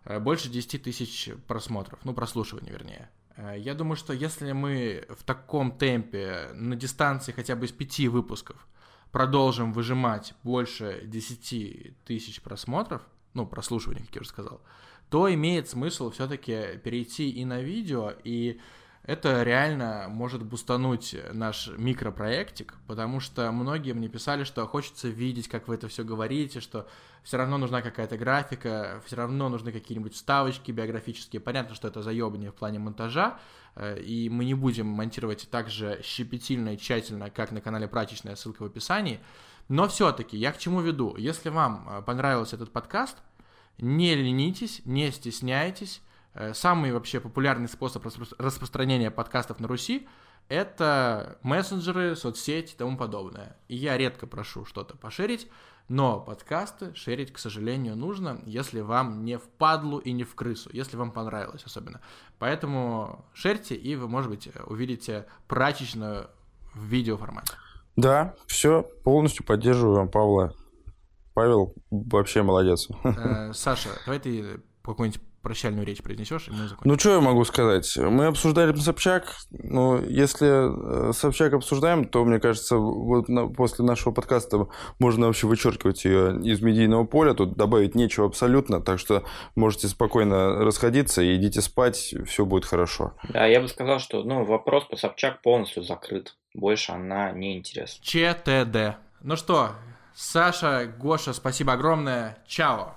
[0.04, 3.10] э, больше 10 тысяч просмотров, ну, прослушиваний, вернее.
[3.36, 8.08] Э, я думаю, что если мы в таком темпе на дистанции хотя бы из пяти
[8.08, 8.66] выпусков
[9.12, 13.02] продолжим выжимать больше 10 тысяч просмотров,
[13.34, 14.60] ну, прослушиваний, как я уже сказал,
[15.14, 18.60] то имеет смысл все-таки перейти и на видео, и
[19.04, 25.68] это реально может бустануть наш микропроектик, потому что многие мне писали, что хочется видеть, как
[25.68, 26.88] вы это все говорите, что
[27.22, 31.38] все равно нужна какая-то графика, все равно нужны какие-нибудь вставочки биографические.
[31.38, 33.38] Понятно, что это заебание в плане монтажа,
[33.76, 38.34] э, и мы не будем монтировать так же щепетильно и тщательно, как на канале Прачечная,
[38.34, 39.20] ссылка в описании,
[39.68, 41.14] Но все-таки я к чему веду?
[41.16, 43.18] Если вам э, понравился этот подкаст,
[43.78, 46.02] не ленитесь, не стесняйтесь.
[46.34, 48.04] Э, самый вообще популярный способ
[48.38, 50.08] распространения подкастов на Руси–
[50.48, 53.56] это мессенджеры, соцсети и тому подобное.
[53.68, 55.48] И я редко прошу что-то поширить,
[55.88, 60.70] но подкасты шерить, к сожалению, нужно, если вам не в падлу и не в крысу,
[60.72, 62.00] если вам понравилось особенно.
[62.38, 66.28] Поэтому шерьте, и вы, может быть, увидите прачечную
[66.74, 67.54] в видеоформате.
[67.96, 70.54] Да, все, полностью поддерживаю Павла.
[71.34, 72.88] Павел вообще молодец.
[73.04, 76.90] Э, Саша, давай ты какой-нибудь прощальную речь произнесешь, и мы закончим.
[76.90, 77.96] Ну, что я могу сказать?
[77.96, 79.36] Мы обсуждали Собчак.
[79.50, 85.46] Ну, если э, Собчак обсуждаем, то, мне кажется, вот на, после нашего подкаста можно вообще
[85.46, 87.34] вычеркивать ее из медийного поля.
[87.34, 88.80] Тут добавить нечего абсолютно.
[88.80, 89.24] Так что
[89.54, 92.14] можете спокойно расходиться и идите спать.
[92.26, 93.12] Все будет хорошо.
[93.28, 96.36] Да, я бы сказал, что ну, вопрос по Собчак полностью закрыт.
[96.54, 98.02] Больше она не интересна.
[98.02, 98.98] ЧТД.
[99.20, 99.72] Ну что,
[100.14, 102.38] Саша, Гоша, спасибо огромное.
[102.46, 102.92] Чао.